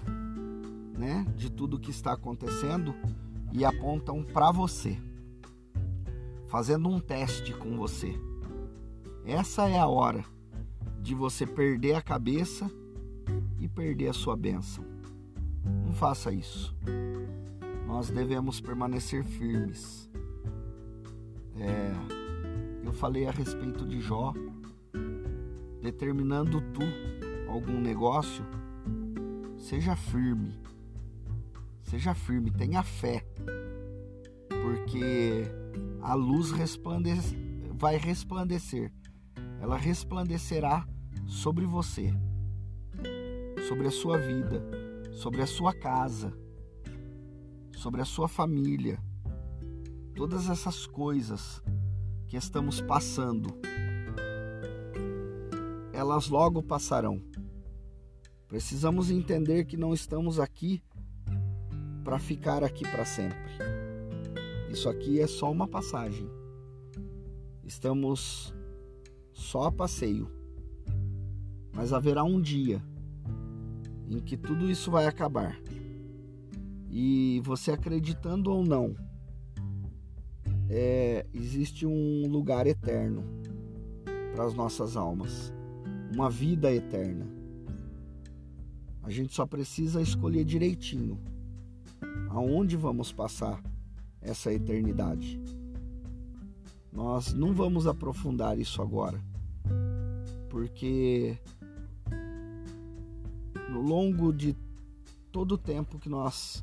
né, 0.98 1.26
de 1.36 1.52
tudo 1.52 1.80
que 1.80 1.92
está 1.92 2.14
acontecendo 2.14 2.96
e 3.56 3.64
apontam 3.64 4.22
para 4.22 4.52
você, 4.52 4.98
fazendo 6.48 6.90
um 6.90 7.00
teste 7.00 7.54
com 7.54 7.78
você. 7.78 8.14
Essa 9.26 9.70
é 9.70 9.80
a 9.80 9.88
hora 9.88 10.26
de 11.02 11.16
você 11.16 11.48
perder 11.48 11.94
a 11.94 12.02
cabeça 12.02 12.70
e 13.58 13.70
perder 13.70 14.10
a 14.10 14.14
sua 14.14 14.36
bênção. 14.36 14.84
Não 15.86 15.94
faça 15.94 16.34
isso. 16.34 16.76
Nós 17.88 18.10
devemos 18.10 18.60
permanecer 18.60 19.24
firmes. 19.24 20.10
É, 21.58 21.94
eu 22.84 22.92
falei 22.92 23.26
a 23.26 23.32
respeito 23.32 23.86
de 23.86 24.02
Jó, 24.02 24.34
determinando 25.82 26.60
tu 26.74 26.82
algum 27.48 27.80
negócio, 27.80 28.44
seja 29.58 29.96
firme. 29.96 30.65
Seja 31.96 32.14
firme, 32.14 32.52
tenha 32.52 32.84
fé. 32.84 33.26
Porque 34.50 35.46
a 36.02 36.14
luz 36.14 36.52
resplandece, 36.52 37.38
vai 37.72 37.96
resplandecer. 37.96 38.92
Ela 39.62 39.78
resplandecerá 39.78 40.86
sobre 41.26 41.66
você, 41.66 42.14
sobre 43.66 43.88
a 43.88 43.92
sua 43.92 44.18
vida, 44.18 44.62
sobre 45.14 45.42
a 45.42 45.48
sua 45.48 45.74
casa, 45.74 46.38
sobre 47.78 48.02
a 48.02 48.06
sua 48.06 48.28
família. 48.28 49.00
Todas 50.18 50.50
essas 50.50 50.86
coisas 50.86 51.64
que 52.28 52.36
estamos 52.36 52.82
passando, 52.82 53.58
elas 55.94 56.28
logo 56.28 56.62
passarão. 56.62 57.24
Precisamos 58.50 59.10
entender 59.10 59.64
que 59.64 59.78
não 59.78 59.94
estamos 59.94 60.42
aqui 60.42 60.84
para 62.06 62.20
ficar 62.20 62.64
aqui 62.64 62.84
para 62.88 63.04
sempre. 63.04 63.36
Isso 64.70 64.88
aqui 64.88 65.20
é 65.20 65.26
só 65.26 65.52
uma 65.52 65.68
passagem. 65.68 66.30
Estamos 67.64 68.54
só 69.34 69.64
a 69.64 69.72
passeio. 69.72 70.30
Mas 71.74 71.92
haverá 71.92 72.24
um 72.24 72.40
dia 72.40 72.80
em 74.08 74.20
que 74.20 74.38
tudo 74.38 74.70
isso 74.70 74.92
vai 74.92 75.08
acabar. 75.08 75.60
E 76.92 77.42
você 77.44 77.72
acreditando 77.72 78.52
ou 78.52 78.64
não, 78.64 78.96
é, 80.70 81.26
existe 81.34 81.88
um 81.88 82.28
lugar 82.28 82.68
eterno 82.68 83.24
para 84.36 84.46
as 84.46 84.54
nossas 84.54 84.96
almas, 84.96 85.52
uma 86.14 86.30
vida 86.30 86.72
eterna. 86.72 87.26
A 89.02 89.10
gente 89.10 89.34
só 89.34 89.46
precisa 89.48 90.00
escolher 90.02 90.46
direitinho 90.46 91.20
aonde 92.36 92.76
vamos 92.76 93.14
passar 93.14 93.64
essa 94.22 94.52
eternidade. 94.52 95.42
Nós 96.92 97.34
não 97.34 97.54
vamos 97.54 97.88
aprofundar 97.88 98.60
isso 98.60 98.82
agora, 98.82 99.24
porque 100.50 101.40
no 103.70 103.82
longo 103.82 104.34
de 104.34 104.54
todo 105.32 105.54
o 105.54 105.58
tempo 105.58 105.98
que 105.98 106.10
nós 106.10 106.62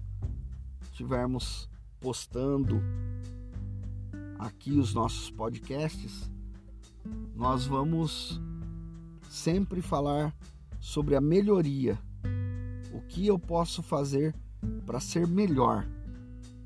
tivermos 0.93 1.71
postando 1.99 2.83
aqui 4.39 4.73
os 4.73 4.93
nossos 4.93 5.31
podcasts, 5.31 6.31
nós 7.35 7.65
vamos 7.65 8.39
sempre 9.31 9.81
falar 9.81 10.37
sobre 10.79 11.17
a 11.17 11.21
melhoria 11.21 11.99
o 12.93 13.01
que 13.01 13.27
eu 13.27 13.39
posso 13.39 13.83
fazer 13.83 14.35
para 14.85 15.01
ser 15.01 15.27
melhor 15.27 15.87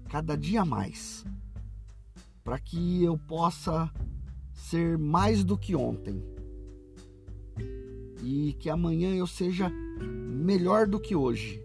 cada 0.09 0.37
dia 0.37 0.65
mais, 0.65 1.25
para 2.43 2.59
que 2.59 3.03
eu 3.03 3.19
possa 3.19 3.91
ser 4.53 4.97
mais 4.99 5.45
do 5.45 5.57
que 5.57 5.75
ontem 5.75 6.23
e 8.23 8.55
que 8.55 8.69
amanhã 8.69 9.15
eu 9.15 9.27
seja 9.27 9.71
melhor 10.01 10.87
do 10.87 10.99
que 10.99 11.15
hoje. 11.15 11.63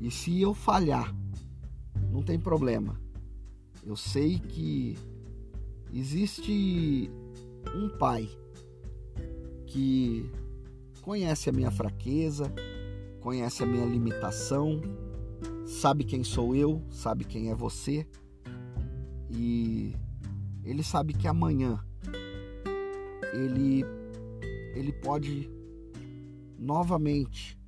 E 0.00 0.10
se 0.10 0.40
eu 0.40 0.54
falhar, 0.54 1.14
não 2.10 2.22
tem 2.22 2.38
problema. 2.38 3.00
Eu 3.84 3.96
sei 3.96 4.38
que 4.38 4.96
existe 5.92 7.10
um 7.74 7.88
pai 7.98 8.28
que 9.66 10.30
conhece 11.02 11.50
a 11.50 11.52
minha 11.52 11.70
fraqueza, 11.70 12.52
conhece 13.20 13.62
a 13.62 13.66
minha 13.66 13.84
limitação, 13.84 14.80
sabe 15.66 16.04
quem 16.04 16.22
sou 16.22 16.54
eu, 16.54 16.82
sabe 16.90 17.24
quem 17.24 17.50
é 17.50 17.54
você. 17.54 18.06
E 19.30 19.94
ele 20.62 20.82
sabe 20.82 21.12
que 21.12 21.26
amanhã 21.26 21.78
ele 23.32 23.84
ele 24.74 24.92
pode 24.92 25.50
novamente 26.58 27.58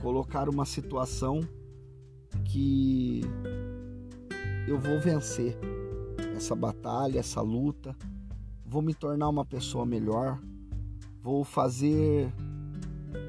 colocar 0.00 0.48
uma 0.48 0.64
situação 0.64 1.40
que 2.44 3.20
eu 4.66 4.78
vou 4.78 4.98
vencer 5.00 5.56
essa 6.34 6.54
batalha, 6.54 7.18
essa 7.18 7.40
luta, 7.40 7.96
vou 8.64 8.82
me 8.82 8.94
tornar 8.94 9.28
uma 9.28 9.44
pessoa 9.44 9.84
melhor, 9.84 10.40
vou 11.20 11.44
fazer 11.44 12.32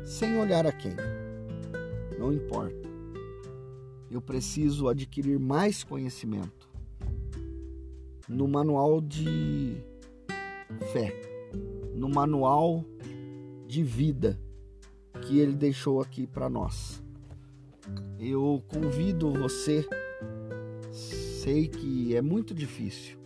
sem 0.06 0.40
olhar 0.40 0.66
a 0.66 0.72
quem. 0.72 0.96
Não 2.18 2.32
importa. 2.32 2.93
Eu 4.13 4.21
preciso 4.21 4.88
adquirir 4.88 5.39
mais 5.39 5.84
conhecimento. 5.84 6.69
No 8.30 8.47
manual 8.47 9.02
de 9.02 9.76
fé, 10.91 11.12
no 11.95 12.08
manual 12.08 12.86
de 13.65 13.82
vida 13.82 14.39
que 15.23 15.39
ele 15.39 15.56
deixou 15.56 15.99
aqui 15.99 16.28
para 16.28 16.47
nós. 16.47 17.04
Eu 18.19 18.63
convido 18.67 19.34
você, 19.34 19.84
sei 20.91 21.67
que 21.67 22.15
é 22.15 22.21
muito 22.21 22.54
difícil. 22.54 23.17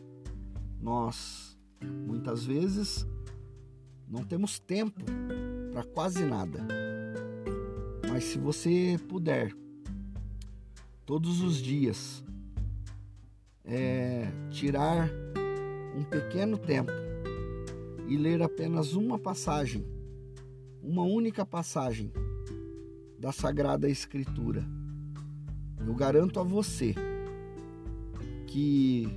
Nós 0.79 1.59
muitas 2.07 2.45
vezes 2.45 3.05
não 4.07 4.23
temos 4.23 4.57
tempo 4.57 5.03
para 5.73 5.83
quase 5.83 6.23
nada 6.23 6.65
mas 8.17 8.23
se 8.23 8.39
você 8.39 8.99
puder, 9.07 9.53
todos 11.07 11.41
os 11.41 11.55
dias, 11.55 12.21
é, 13.63 14.27
tirar 14.51 15.09
um 15.95 16.03
pequeno 16.03 16.57
tempo 16.57 16.91
e 18.09 18.17
ler 18.17 18.41
apenas 18.43 18.93
uma 18.93 19.17
passagem, 19.17 19.87
uma 20.83 21.03
única 21.03 21.45
passagem 21.45 22.11
da 23.17 23.31
Sagrada 23.31 23.89
Escritura, 23.89 24.65
eu 25.79 25.95
garanto 25.95 26.41
a 26.41 26.43
você 26.43 26.93
que 28.45 29.07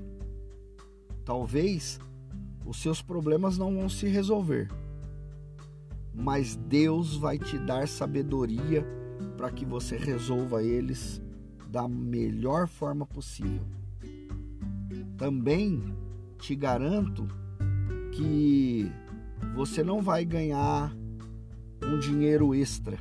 talvez 1.25 1.99
os 2.65 2.81
seus 2.81 3.03
problemas 3.03 3.59
não 3.59 3.75
vão 3.75 3.89
se 3.89 4.07
resolver 4.07 4.69
mas 6.15 6.55
Deus 6.55 7.17
vai 7.17 7.39
te 7.39 7.59
dar 7.59 7.89
sabedoria 7.89 8.87
para 9.37 9.51
que 9.51 9.65
você 9.65 9.97
resolva 9.97 10.63
eles 10.63 11.21
da 11.71 11.87
melhor 11.87 12.67
forma 12.67 13.07
possível. 13.07 13.65
Também 15.17 15.95
te 16.39 16.57
garanto 16.57 17.29
que 18.13 18.91
você 19.55 19.85
não 19.85 20.03
vai 20.03 20.25
ganhar 20.25 20.93
um 21.85 21.99
dinheiro 21.99 22.55
extra, 22.55 22.99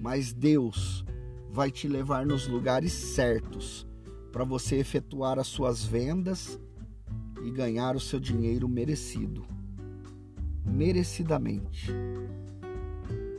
mas 0.00 0.32
Deus 0.32 1.04
vai 1.50 1.70
te 1.70 1.86
levar 1.86 2.24
nos 2.24 2.48
lugares 2.48 2.92
certos 2.92 3.86
para 4.32 4.44
você 4.44 4.76
efetuar 4.76 5.38
as 5.38 5.46
suas 5.46 5.84
vendas 5.84 6.58
e 7.44 7.50
ganhar 7.50 7.96
o 7.96 8.00
seu 8.00 8.18
dinheiro 8.18 8.68
merecido. 8.68 9.44
Merecidamente. 10.64 11.92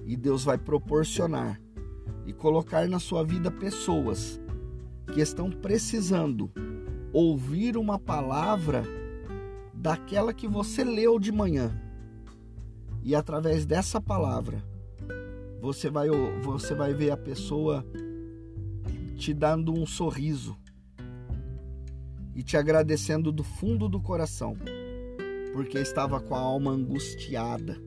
E 0.05 0.15
Deus 0.15 0.43
vai 0.43 0.57
proporcionar 0.57 1.59
e 2.27 2.33
colocar 2.33 2.87
na 2.87 2.99
sua 2.99 3.23
vida 3.23 3.49
pessoas 3.49 4.39
que 5.13 5.21
estão 5.21 5.49
precisando 5.49 6.51
ouvir 7.13 7.77
uma 7.77 7.97
palavra 7.97 8.83
daquela 9.73 10.33
que 10.33 10.47
você 10.47 10.83
leu 10.83 11.17
de 11.17 11.31
manhã. 11.31 11.71
E 13.01 13.15
através 13.15 13.65
dessa 13.65 14.01
palavra, 14.01 14.61
você 15.61 15.89
vai, 15.89 16.09
você 16.41 16.75
vai 16.75 16.93
ver 16.93 17.11
a 17.11 17.17
pessoa 17.17 17.85
te 19.15 19.33
dando 19.33 19.73
um 19.73 19.85
sorriso 19.85 20.57
e 22.35 22.43
te 22.43 22.57
agradecendo 22.57 23.31
do 23.31 23.43
fundo 23.43 23.87
do 23.87 23.99
coração, 23.99 24.55
porque 25.53 25.79
estava 25.79 26.19
com 26.19 26.35
a 26.35 26.39
alma 26.39 26.71
angustiada, 26.71 27.81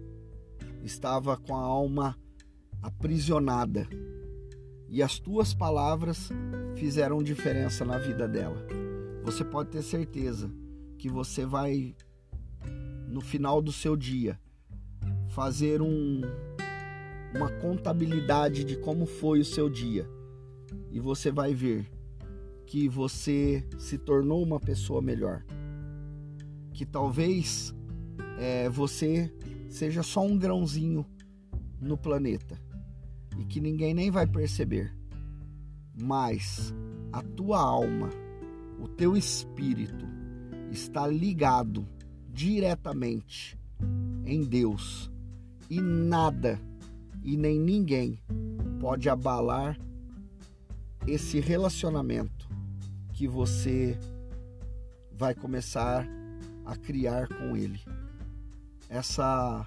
estava 0.83 1.37
com 1.37 1.55
a 1.55 1.61
alma 1.61 2.18
aprisionada. 2.83 3.87
E 4.92 5.05
as 5.05 5.20
tuas 5.20 5.55
palavras 5.55 6.31
fizeram 6.74 7.22
diferença 7.22 7.85
na 7.85 7.96
vida 7.96 8.26
dela. 8.26 8.66
Você 9.22 9.44
pode 9.44 9.70
ter 9.70 9.83
certeza 9.83 10.50
que 10.98 11.09
você 11.09 11.46
vai, 11.46 11.94
no 13.07 13.20
final 13.20 13.62
do 13.62 13.70
seu 13.70 13.96
dia, 13.96 14.37
fazer 15.29 15.81
um, 15.81 16.22
uma 17.33 17.48
contabilidade 17.61 18.64
de 18.64 18.74
como 18.79 19.07
foi 19.07 19.38
o 19.38 19.44
seu 19.44 19.70
dia. 19.70 20.11
E 20.90 20.98
você 20.98 21.31
vai 21.31 21.55
ver 21.55 21.88
que 22.66 22.88
você 22.88 23.64
se 23.79 23.96
tornou 23.96 24.42
uma 24.42 24.59
pessoa 24.59 25.00
melhor. 25.00 25.44
Que 26.72 26.85
talvez 26.85 27.72
é, 28.40 28.68
você 28.68 29.33
seja 29.68 30.03
só 30.03 30.20
um 30.20 30.37
grãozinho 30.37 31.07
no 31.81 31.96
planeta 31.96 32.69
e 33.38 33.44
que 33.44 33.60
ninguém 33.60 33.94
nem 33.94 34.10
vai 34.10 34.26
perceber. 34.26 34.94
Mas 35.94 36.74
a 37.12 37.22
tua 37.22 37.60
alma, 37.60 38.10
o 38.78 38.88
teu 38.88 39.16
espírito, 39.16 40.06
está 40.70 41.06
ligado 41.06 41.86
diretamente 42.28 43.58
em 44.24 44.42
Deus 44.44 45.10
e 45.68 45.80
nada 45.80 46.60
e 47.22 47.36
nem 47.36 47.58
ninguém 47.58 48.18
pode 48.80 49.08
abalar 49.08 49.78
esse 51.06 51.40
relacionamento 51.40 52.48
que 53.12 53.26
você 53.26 53.98
vai 55.12 55.34
começar 55.34 56.06
a 56.64 56.76
criar 56.76 57.28
com 57.28 57.56
Ele. 57.56 57.80
Essa 58.88 59.66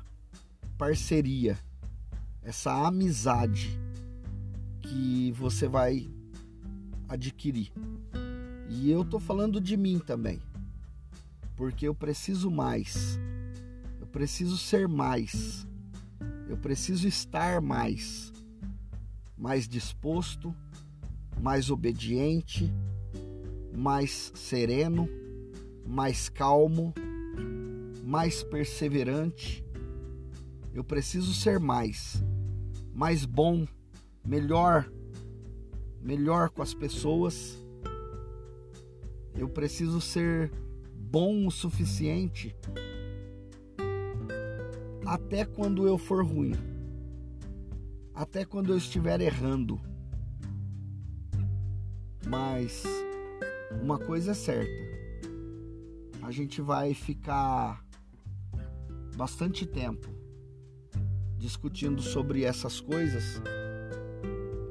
parceria, 0.78 1.58
essa 2.44 2.88
amizade 2.88 3.80
que 4.82 5.32
você 5.32 5.68
vai 5.68 6.10
adquirir. 7.08 7.72
E 8.70 8.90
eu 8.90 9.06
tô 9.06 9.20
falando 9.20 9.62
de 9.62 9.78
mim 9.78 10.00
também 10.00 10.40
porque 11.56 11.88
eu 11.88 11.96
preciso 11.96 12.50
mais, 12.50 13.20
eu 14.00 14.08
preciso 14.08 14.58
ser 14.58 14.88
mais, 14.88 15.68
eu 16.48 16.58
preciso 16.58 17.08
estar 17.08 17.62
mais, 17.62 18.34
mais 19.38 19.68
disposto, 19.68 20.54
mais 21.40 21.70
obediente, 21.70 22.72
mais 23.76 24.32
sereno, 24.36 25.08
mais 25.86 26.30
calmo, 26.30 26.94
mais 28.04 28.44
perseverante. 28.44 29.64
Eu 30.74 30.84
preciso 30.84 31.34
ser 31.34 31.60
mais, 31.60 32.24
mais 32.94 33.26
bom, 33.26 33.68
melhor, 34.24 34.90
melhor 36.02 36.50
com 36.50 36.62
as 36.62 36.74
pessoas. 36.74 37.58
Eu 39.36 39.50
preciso 39.50 40.00
ser 40.00 40.52
bom 40.96 41.48
o 41.48 41.52
suficiente 41.52 42.56
até 45.06 45.44
quando 45.44 45.88
eu 45.88 45.98
for 45.98 46.24
ruim, 46.26 46.54
até 48.14 48.46
quando 48.46 48.72
eu 48.72 48.78
estiver 48.78 49.20
errando. 49.22 49.80
Mas 52.26 52.84
uma 53.82 54.00
coisa 54.00 54.32
é 54.32 54.36
certa, 54.36 54.72
a 56.22 56.32
gente 56.32 56.62
vai 56.62 56.94
ficar 56.94 57.84
bastante 59.16 59.66
tempo 59.66 60.23
discutindo 61.44 62.02
sobre 62.02 62.46
essas 62.46 62.80
coisas 62.80 63.42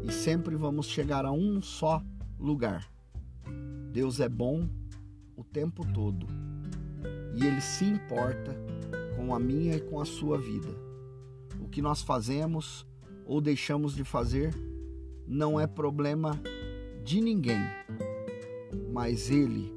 e 0.03 0.11
sempre 0.11 0.57
vamos 0.57 0.87
chegar 0.87 1.27
a 1.27 1.31
um 1.31 1.61
só 1.61 2.03
lugar. 2.41 2.91
Deus 3.93 4.21
é 4.21 4.29
bom 4.29 4.67
o 5.37 5.45
tempo 5.45 5.87
todo 5.93 6.27
e 7.35 7.45
Ele 7.45 7.61
se 7.61 7.85
importa 7.85 8.57
com 9.15 9.35
a 9.35 9.39
minha 9.39 9.77
e 9.77 9.81
com 9.83 10.01
a 10.01 10.07
sua 10.07 10.39
vida. 10.39 10.71
O 11.61 11.69
que 11.69 11.83
nós 11.83 12.01
fazemos 12.01 12.87
ou 13.27 13.39
deixamos 13.39 13.95
de 13.95 14.03
fazer 14.03 14.55
não 15.29 15.61
é 15.61 15.67
problema 15.67 16.41
de 17.05 17.21
ninguém, 17.21 17.61
mas 18.91 19.31
Ele 19.31 19.71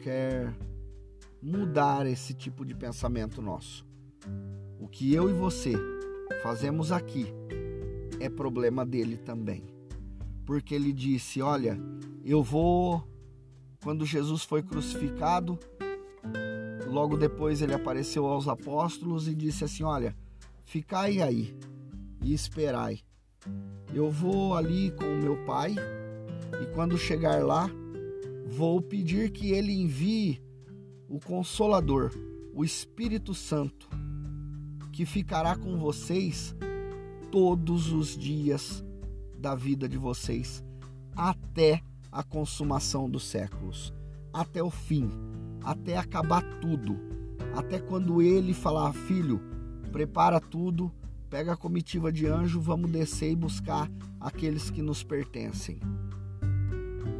quer 0.00 0.56
mudar 1.42 2.06
esse 2.06 2.32
tipo 2.32 2.64
de 2.64 2.74
pensamento 2.74 3.42
nosso. 3.42 3.84
O 4.82 4.88
que 4.88 5.14
eu 5.14 5.30
e 5.30 5.32
você 5.32 5.74
fazemos 6.42 6.90
aqui 6.90 7.28
é 8.18 8.28
problema 8.28 8.84
dele 8.84 9.16
também. 9.16 9.64
Porque 10.44 10.74
ele 10.74 10.92
disse: 10.92 11.40
Olha, 11.40 11.78
eu 12.24 12.42
vou 12.42 13.06
quando 13.80 14.04
Jesus 14.04 14.42
foi 14.42 14.60
crucificado, 14.60 15.56
logo 16.88 17.16
depois 17.16 17.62
ele 17.62 17.72
apareceu 17.72 18.26
aos 18.26 18.48
apóstolos 18.48 19.28
e 19.28 19.36
disse 19.36 19.62
assim: 19.62 19.84
Olha, 19.84 20.16
ficai 20.64 21.22
aí 21.22 21.56
e 22.20 22.34
esperai. 22.34 22.98
Eu 23.94 24.10
vou 24.10 24.56
ali 24.56 24.90
com 24.90 25.04
o 25.04 25.22
meu 25.22 25.44
pai 25.44 25.76
e 26.60 26.74
quando 26.74 26.98
chegar 26.98 27.40
lá, 27.44 27.70
vou 28.48 28.82
pedir 28.82 29.30
que 29.30 29.52
ele 29.52 29.72
envie 29.72 30.42
o 31.08 31.20
Consolador, 31.20 32.10
o 32.52 32.64
Espírito 32.64 33.32
Santo, 33.32 33.88
que 34.92 35.06
ficará 35.06 35.56
com 35.56 35.78
vocês 35.78 36.54
todos 37.30 37.90
os 37.90 38.16
dias 38.16 38.84
da 39.38 39.54
vida 39.54 39.88
de 39.88 39.96
vocês, 39.96 40.62
até 41.16 41.82
a 42.12 42.22
consumação 42.22 43.08
dos 43.08 43.24
séculos, 43.24 43.92
até 44.32 44.62
o 44.62 44.70
fim, 44.70 45.10
até 45.64 45.96
acabar 45.96 46.42
tudo, 46.60 46.98
até 47.56 47.80
quando 47.80 48.20
ele 48.20 48.52
falar: 48.52 48.92
Filho, 48.92 49.40
prepara 49.90 50.38
tudo, 50.38 50.92
pega 51.30 51.54
a 51.54 51.56
comitiva 51.56 52.12
de 52.12 52.26
anjo, 52.26 52.60
vamos 52.60 52.90
descer 52.90 53.32
e 53.32 53.36
buscar 53.36 53.90
aqueles 54.20 54.70
que 54.70 54.82
nos 54.82 55.02
pertencem. 55.02 55.80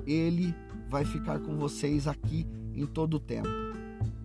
Ele 0.06 0.54
vai 0.88 1.04
ficar 1.04 1.40
com 1.40 1.56
vocês 1.56 2.06
aqui 2.06 2.46
em 2.74 2.84
todo 2.84 3.14
o 3.14 3.20
tempo. 3.20 3.48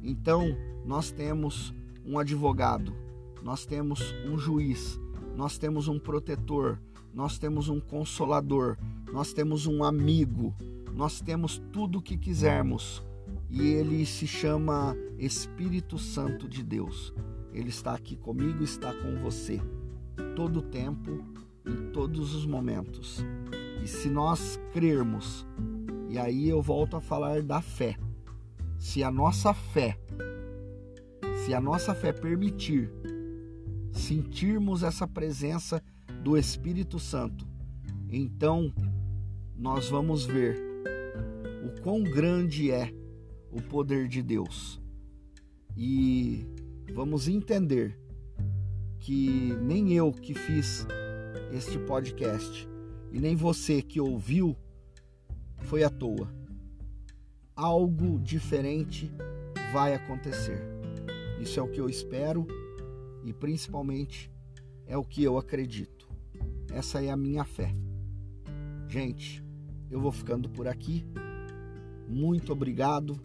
Então, 0.04 0.44
nós 0.86 1.12
temos 1.12 1.74
um 2.06 2.20
advogado, 2.20 2.94
nós 3.42 3.66
temos 3.66 4.14
um 4.26 4.38
juiz, 4.38 5.00
nós 5.36 5.58
temos 5.58 5.88
um 5.88 6.00
protetor, 6.00 6.80
nós 7.14 7.38
temos 7.38 7.70
um 7.70 7.80
consolador, 7.80 8.78
nós 9.12 9.34
temos 9.34 9.66
um 9.66 9.84
amigo, 9.84 10.54
nós 10.94 11.22
temos 11.22 11.62
tudo 11.72 12.00
o 12.00 12.02
que 12.02 12.18
quisermos 12.18 13.04
e 13.50 13.62
ele 13.62 14.06
se 14.06 14.28
chama 14.28 14.96
Espírito 15.18 15.98
Santo 15.98 16.48
de 16.48 16.64
Deus. 16.64 17.14
Ele 17.54 17.70
está 17.70 17.94
aqui 17.94 18.16
comigo, 18.16 18.64
está 18.64 18.94
com 18.94 19.16
você 19.22 19.62
todo 20.36 20.60
o 20.60 20.62
tempo, 20.62 21.24
em 21.66 21.92
todos 21.92 22.36
os 22.36 22.46
momentos. 22.46 23.24
E 23.84 23.88
se 23.88 24.10
nós 24.10 24.60
crermos, 24.74 25.46
e 26.10 26.18
aí 26.18 26.50
eu 26.50 26.62
volto 26.62 26.98
a 26.98 27.02
falar 27.02 27.42
da 27.42 27.62
fé. 27.62 27.98
Se 28.78 29.04
a 29.04 29.10
nossa 29.10 29.54
fé, 29.54 29.98
se 31.44 31.54
a 31.54 31.62
nossa 31.62 31.96
fé 31.96 32.14
permitir 32.14 32.92
sentirmos 33.98 34.84
essa 34.84 35.08
presença 35.08 35.82
do 36.24 36.38
Espírito 36.38 37.00
Santo, 37.00 37.48
então 38.10 38.74
nós 39.58 39.90
vamos 39.90 40.26
ver 40.26 40.58
o 41.66 41.82
quão 41.82 42.04
grande 42.04 42.72
é 42.72 42.94
o 43.52 43.62
poder 43.62 44.08
de 44.08 44.22
Deus. 44.22 44.82
E 45.76 46.46
vamos 46.94 47.28
entender 47.28 48.00
que 49.00 49.56
nem 49.62 49.94
eu 49.94 50.12
que 50.12 50.34
fiz 50.34 50.86
este 51.52 51.78
podcast 51.80 52.68
e 53.12 53.20
nem 53.20 53.36
você 53.36 53.82
que 53.82 54.00
ouviu 54.00 54.56
foi 55.60 55.84
à 55.84 55.90
toa. 55.90 56.34
Algo 57.56 58.20
diferente 58.20 59.12
vai 59.74 59.94
acontecer. 59.94 60.62
Isso 61.42 61.60
é 61.60 61.64
o 61.64 61.68
que 61.68 61.80
eu 61.80 61.90
espero 61.90 62.48
e 63.24 63.34
principalmente 63.34 64.32
é 64.86 64.98
o 64.98 65.04
que 65.04 65.24
eu 65.24 65.38
acredito. 65.38 66.08
Essa 66.72 67.04
é 67.04 67.10
a 67.10 67.18
minha 67.18 67.44
fé. 67.44 67.74
Gente, 68.88 69.44
eu 69.90 70.00
vou 70.00 70.12
ficando 70.12 70.50
por 70.50 70.68
aqui. 70.68 71.06
Muito 72.08 72.54
obrigado. 72.54 73.20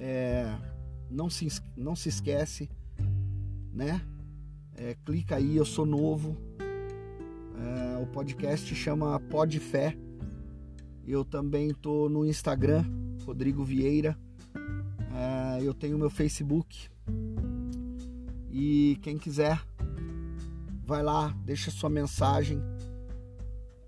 É, 0.00 0.56
não, 1.10 1.30
se, 1.30 1.48
não 1.76 1.96
se 1.96 2.08
esquece, 2.08 2.68
né? 3.72 4.00
É, 4.76 4.94
clica 5.04 5.36
aí, 5.36 5.56
eu 5.56 5.64
sou 5.64 5.86
novo. 5.86 6.36
É, 7.56 8.02
o 8.02 8.06
podcast 8.06 8.74
chama 8.74 9.18
Pod 9.18 9.58
Fé. 9.58 9.96
Eu 11.06 11.24
também 11.24 11.72
tô 11.72 12.08
no 12.08 12.24
Instagram, 12.26 12.84
Rodrigo 13.24 13.64
Vieira. 13.64 14.18
É, 15.14 15.62
eu 15.62 15.74
tenho 15.74 15.98
meu 15.98 16.10
Facebook. 16.10 16.88
E 18.60 18.98
quem 19.02 19.16
quiser, 19.16 19.64
vai 20.84 21.00
lá, 21.00 21.32
deixa 21.44 21.70
sua 21.70 21.88
mensagem, 21.88 22.60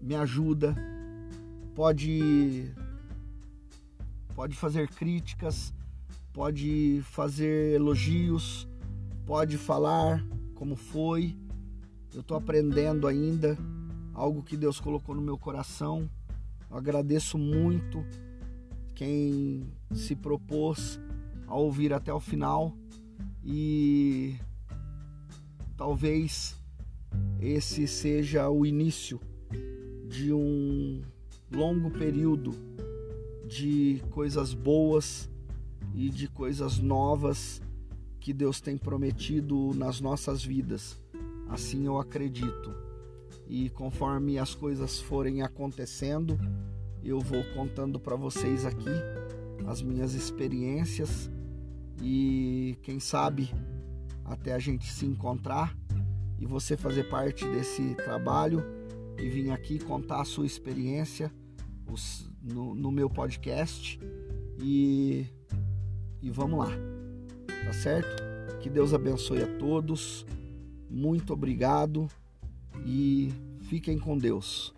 me 0.00 0.14
ajuda. 0.14 0.76
Pode 1.74 2.72
pode 4.32 4.54
fazer 4.54 4.88
críticas, 4.88 5.74
pode 6.32 7.02
fazer 7.02 7.74
elogios, 7.74 8.68
pode 9.26 9.58
falar 9.58 10.24
como 10.54 10.76
foi. 10.76 11.36
Eu 12.14 12.20
estou 12.20 12.36
aprendendo 12.36 13.08
ainda 13.08 13.58
algo 14.14 14.40
que 14.40 14.56
Deus 14.56 14.78
colocou 14.78 15.16
no 15.16 15.20
meu 15.20 15.36
coração. 15.36 16.08
Eu 16.70 16.76
agradeço 16.76 17.36
muito 17.36 18.06
quem 18.94 19.66
se 19.92 20.14
propôs 20.14 21.00
a 21.48 21.56
ouvir 21.56 21.92
até 21.92 22.14
o 22.14 22.20
final 22.20 22.72
e 23.44 24.38
talvez 25.80 26.60
esse 27.40 27.88
seja 27.88 28.50
o 28.50 28.66
início 28.66 29.18
de 30.06 30.30
um 30.30 31.00
longo 31.50 31.90
período 31.90 32.52
de 33.48 34.02
coisas 34.10 34.52
boas 34.52 35.26
e 35.94 36.10
de 36.10 36.28
coisas 36.28 36.78
novas 36.78 37.62
que 38.20 38.34
Deus 38.34 38.60
tem 38.60 38.76
prometido 38.76 39.72
nas 39.74 40.02
nossas 40.02 40.44
vidas. 40.44 41.00
Assim 41.48 41.86
eu 41.86 41.98
acredito. 41.98 42.74
E 43.48 43.70
conforme 43.70 44.38
as 44.38 44.54
coisas 44.54 45.00
forem 45.00 45.40
acontecendo, 45.40 46.38
eu 47.02 47.20
vou 47.20 47.42
contando 47.54 47.98
para 47.98 48.16
vocês 48.16 48.66
aqui 48.66 48.90
as 49.66 49.80
minhas 49.80 50.12
experiências 50.12 51.30
e 52.02 52.76
quem 52.82 53.00
sabe 53.00 53.50
até 54.30 54.54
a 54.54 54.58
gente 54.58 54.90
se 54.90 55.04
encontrar 55.04 55.76
e 56.38 56.46
você 56.46 56.76
fazer 56.76 57.04
parte 57.10 57.44
desse 57.46 57.94
trabalho 57.96 58.64
e 59.18 59.28
vir 59.28 59.50
aqui 59.50 59.78
contar 59.78 60.22
a 60.22 60.24
sua 60.24 60.46
experiência 60.46 61.30
no, 62.40 62.74
no 62.74 62.90
meu 62.90 63.10
podcast 63.10 64.00
e, 64.62 65.26
e 66.22 66.30
vamos 66.30 66.60
lá, 66.60 66.70
tá 67.64 67.72
certo? 67.72 68.22
Que 68.60 68.70
Deus 68.70 68.94
abençoe 68.94 69.42
a 69.42 69.58
todos, 69.58 70.24
muito 70.88 71.32
obrigado 71.32 72.08
e 72.86 73.32
fiquem 73.62 73.98
com 73.98 74.16
Deus. 74.16 74.72